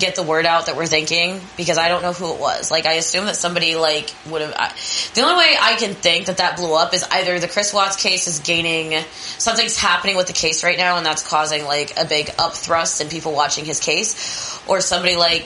[0.00, 2.70] get the word out that we're thinking because I don't know who it was.
[2.70, 4.52] Like I assume that somebody like would have.
[4.56, 4.72] I-
[5.14, 7.96] The only way I can think that that blew up is either the Chris Watts
[7.96, 9.04] case is gaining
[9.38, 13.08] something's happening with the case right now and that's causing like a big upthrust in
[13.08, 15.44] people watching his case, or somebody like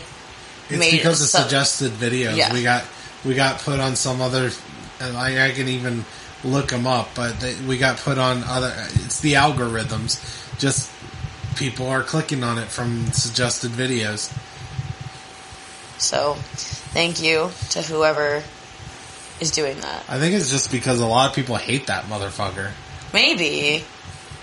[0.71, 2.37] It's made because of some- suggested videos.
[2.37, 2.53] Yeah.
[2.55, 2.85] We got
[3.25, 4.51] we got put on some other.
[5.01, 6.05] And I, I can even
[6.45, 8.73] look them up, but they, we got put on other.
[9.05, 10.21] It's the algorithms.
[10.59, 10.89] Just
[11.57, 14.33] people are clicking on it from suggested videos.
[15.99, 16.35] so.
[16.95, 18.41] Thank you to whoever
[19.41, 20.05] is doing that.
[20.09, 22.71] I think it's just because a lot of people hate that motherfucker.
[23.13, 23.85] Maybe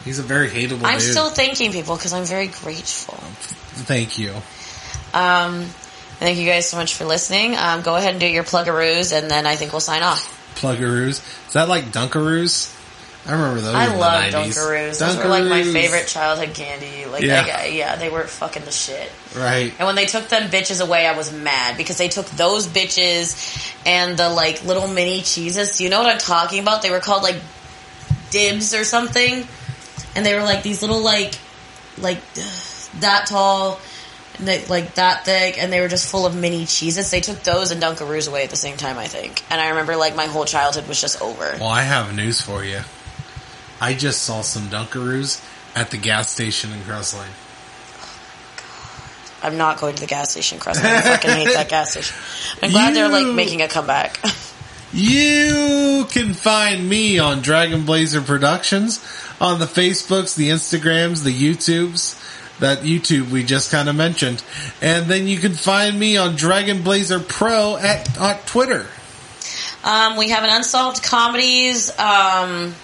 [0.03, 1.11] He's a very hateable I'm dude.
[1.11, 3.15] still thanking people because I'm very grateful.
[3.85, 4.33] Thank you.
[5.13, 5.63] Um,
[6.19, 7.55] thank you guys so much for listening.
[7.55, 10.55] Um, go ahead and do your plug-a-roos, and then I think we'll sign off.
[10.55, 11.21] Pluggaroos.
[11.47, 12.75] Is that like Dunkaroos?
[13.25, 13.75] I remember those.
[13.75, 14.31] I love 90s.
[14.33, 14.99] Dunkaroos.
[14.99, 17.05] Those were like my favorite childhood candy.
[17.05, 17.45] Like, Yeah.
[17.45, 17.65] yeah.
[17.65, 19.11] yeah, they were fucking the shit.
[19.35, 19.71] Right.
[19.77, 23.75] And when they took them bitches away, I was mad because they took those bitches
[23.85, 25.79] and the like little mini cheeses.
[25.79, 26.81] You know what I'm talking about?
[26.81, 27.35] They were called like
[28.31, 29.47] dibs or something,
[30.15, 31.35] and they were like these little like
[31.99, 32.19] like
[33.01, 33.79] that tall.
[34.39, 37.11] And they, like that thick, and they were just full of mini cheeses.
[37.11, 39.43] They took those and Dunkaroos away at the same time, I think.
[39.51, 41.57] And I remember like my whole childhood was just over.
[41.59, 42.79] Well, I have news for you.
[43.81, 45.43] I just saw some Dunkaroos
[45.75, 47.27] at the gas station in Cross Lane.
[49.43, 50.83] I'm not going to the gas station, Crest.
[50.83, 52.15] I fucking hate that gas station.
[52.61, 54.19] I'm glad they're like making a comeback.
[54.93, 58.99] You can find me on Dragon Blazer Productions
[59.39, 62.19] on the Facebooks, the Instagrams, the YouTubes.
[62.59, 64.43] That YouTube we just kind of mentioned,
[64.83, 68.85] and then you can find me on Dragon Blazer Pro at, at Twitter.
[69.83, 72.75] Um, we have an Unsolved Comedies, um,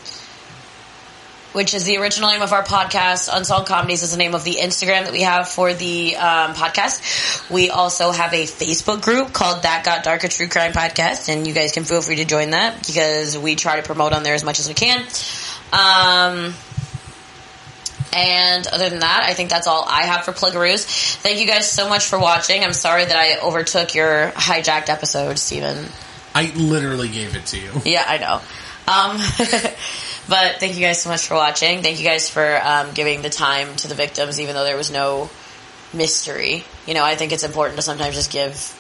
[1.54, 3.30] which is the original name of our podcast.
[3.32, 7.50] Unsolved Comedies is the name of the Instagram that we have for the um, podcast.
[7.50, 11.48] We also have a Facebook group called That Got Dark, a true crime podcast, and
[11.48, 14.36] you guys can feel free to join that because we try to promote on there
[14.36, 15.02] as much as we can.
[15.74, 16.54] Um,
[18.14, 20.86] and other than that, I think that's all I have for Pluggaroos.
[21.18, 22.64] Thank you guys so much for watching.
[22.64, 25.86] I'm sorry that I overtook your hijacked episode, Steven.
[26.34, 27.72] I literally gave it to you.
[27.86, 28.42] Yeah, I know.
[28.88, 29.18] Um,
[30.30, 31.82] but thank you guys so much for watching.
[31.84, 34.92] Thank you guys for um, giving the time to the victims, even though there was
[34.92, 35.30] no
[35.94, 36.64] mystery.
[36.86, 38.74] You know, I think it's important to sometimes just give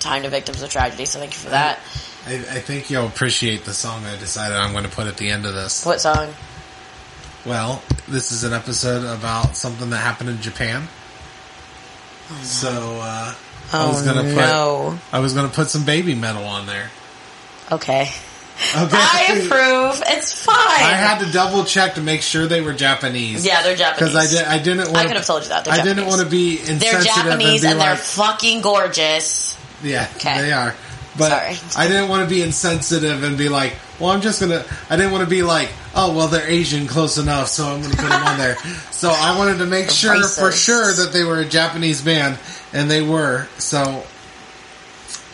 [0.00, 1.04] time to victims of tragedy.
[1.06, 1.78] So thank you for that.
[2.26, 5.30] I, I think you'll appreciate the song I decided I'm going to put at the
[5.30, 5.84] end of this.
[5.86, 6.34] What song?
[7.46, 10.88] Well, this is an episode about something that happened in Japan.
[12.42, 12.68] So
[13.00, 13.34] uh,
[13.72, 14.98] I was Oh, gonna put no.
[15.12, 16.90] I was gonna put some Babymetal on there.
[17.72, 18.10] Okay.
[18.76, 18.96] Okay.
[18.96, 20.02] I approve.
[20.06, 20.54] It's fine.
[20.56, 23.44] I had to double check to make sure they were Japanese.
[23.46, 24.12] yeah, they're Japanese.
[24.12, 24.46] because I did.
[24.46, 24.86] I didn't.
[24.92, 25.64] Want I could have told you that.
[25.64, 26.10] They're I didn't Japanese.
[26.16, 29.56] want to be insensitive They're Japanese and and be they're fucking gorgeous.
[29.82, 30.42] yeah, Okay.
[30.42, 30.74] they are.
[31.18, 31.84] But Sorry.
[31.84, 34.64] I didn't want to be insensitive and be like, well, I'm just gonna.
[34.88, 37.96] I didn't want to be like, oh, well, they're Asian close enough, so I'm gonna
[37.96, 38.56] put them on there.
[38.92, 42.38] So I wanted to make sure for sure that they were a Japanese band,
[42.72, 43.46] and they were.
[43.58, 44.04] So,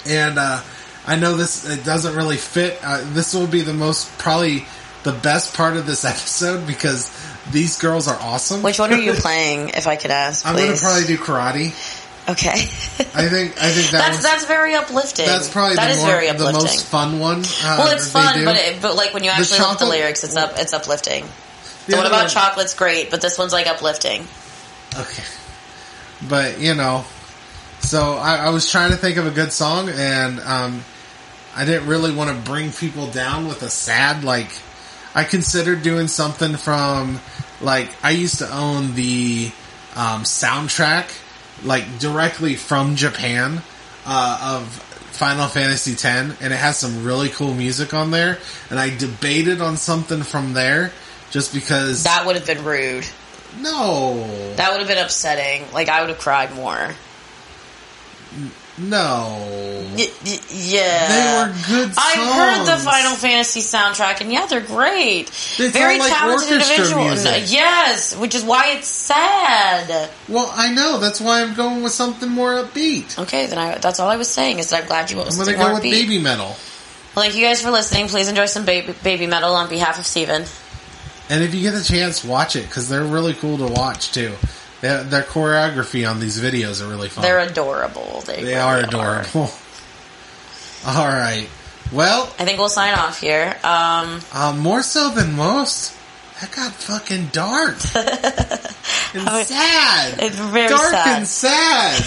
[0.06, 0.62] and uh,
[1.06, 2.78] I know this it doesn't really fit.
[2.82, 4.66] Uh, this will be the most probably
[5.04, 7.10] the best part of this episode because
[7.50, 8.62] these girls are awesome.
[8.62, 11.72] Which one are you playing, if I could ask, I'm gonna probably do karate.
[12.28, 12.48] Okay.
[12.50, 15.26] I think I think that that's was, that's very uplifting.
[15.26, 17.38] that's probably That the, is more, very the most fun one.
[17.62, 20.24] Uh, well, it's fun, but it, but like when you actually look at the lyrics,
[20.24, 21.24] it's up it's uplifting.
[21.86, 24.26] The The one about one- chocolate's great, but this one's like uplifting.
[24.98, 25.22] Okay.
[26.28, 27.04] But, you know,
[27.80, 30.82] so I, I was trying to think of a good song and, um,
[31.56, 34.50] I didn't really want to bring people down with a sad, like,
[35.14, 37.18] I considered doing something from,
[37.62, 39.50] like, I used to own the,
[39.96, 41.06] um, soundtrack,
[41.64, 43.62] like, directly from Japan,
[44.04, 44.68] uh, of
[45.12, 48.36] Final Fantasy X, and it has some really cool music on there,
[48.68, 50.92] and I debated on something from there,
[51.30, 53.06] just because, That would have been rude.
[53.62, 54.52] no.
[54.56, 55.64] That would have been upsetting.
[55.72, 56.94] Like I would have cried more.
[58.78, 59.42] No.
[59.96, 61.08] Y- y- yeah.
[61.08, 62.76] They were good I've heard the.
[62.84, 65.30] Final Fantasy soundtrack, and yeah, they're great.
[65.58, 67.04] They Very like talented orchestra individual.
[67.06, 67.44] music.
[67.46, 70.10] Yes, which is why it's sad.
[70.28, 70.98] Well, I know.
[70.98, 73.18] That's why I'm going with something more upbeat.
[73.18, 75.36] Okay, then I, that's all I was saying is that I'm glad you I'm was
[75.36, 75.90] going to go with upbeat.
[75.92, 76.46] baby metal.
[76.46, 78.08] Well, thank you guys for listening.
[78.08, 80.44] Please enjoy some baby, Babymetal on behalf of Steven.
[81.30, 84.32] And if you get the chance, watch it because they're really cool to watch too.
[84.86, 87.22] Their, their choreography on these videos are really fun.
[87.22, 88.22] They're adorable.
[88.24, 89.50] They, they really are adorable.
[90.86, 91.48] All right.
[91.92, 93.56] Well, I think we'll sign off here.
[93.64, 95.92] Um, uh, more so than most.
[96.40, 100.18] That got fucking dark and Oh, sad.
[100.22, 101.18] it's very dark sad.
[101.18, 102.04] and sad.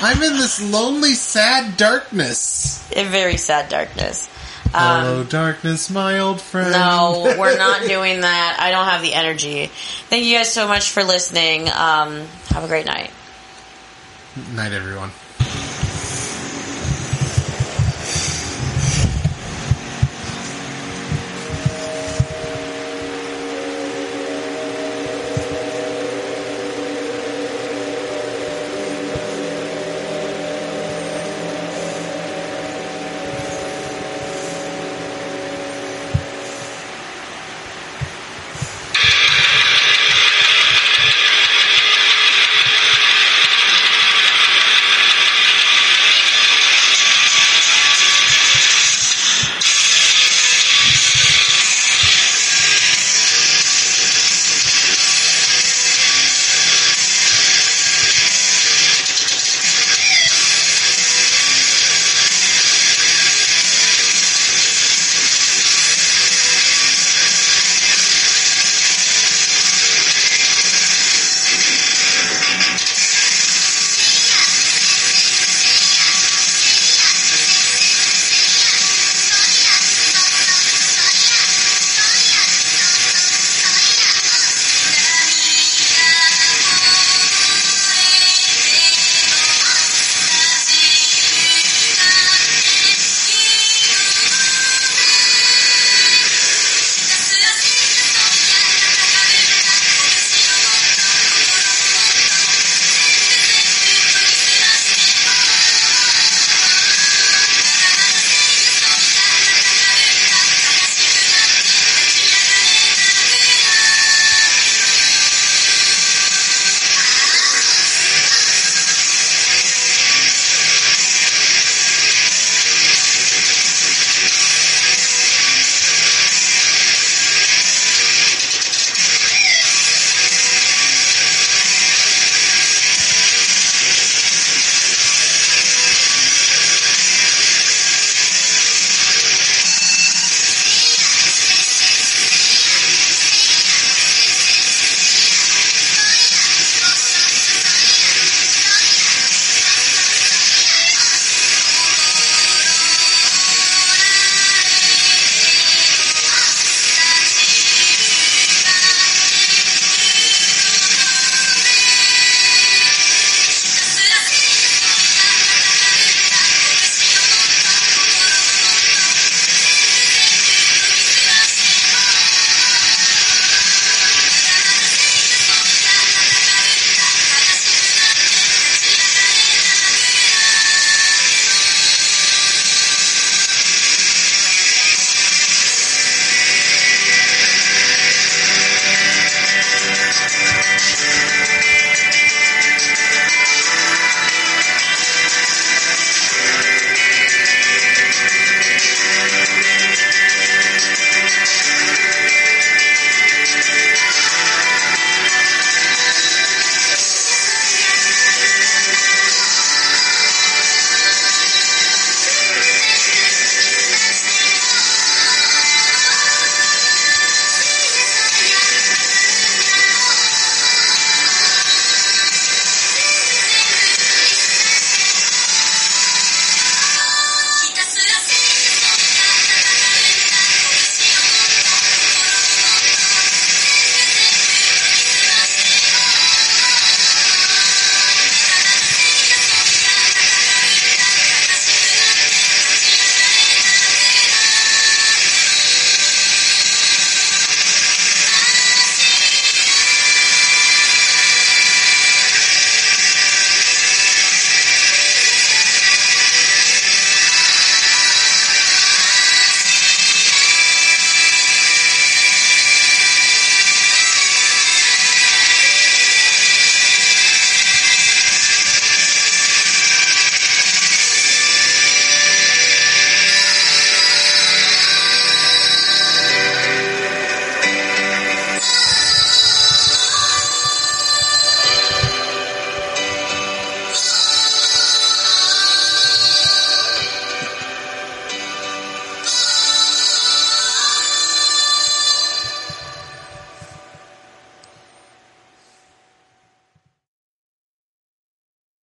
[0.00, 2.88] I'm in this lonely, sad darkness.
[2.94, 4.28] A very sad darkness.
[4.76, 6.72] Hello, darkness, my old friend.
[6.72, 8.56] No, we're not doing that.
[8.58, 9.66] I don't have the energy.
[9.66, 11.68] Thank you guys so much for listening.
[11.68, 13.10] Um, have a great night.
[14.54, 15.10] Night, everyone.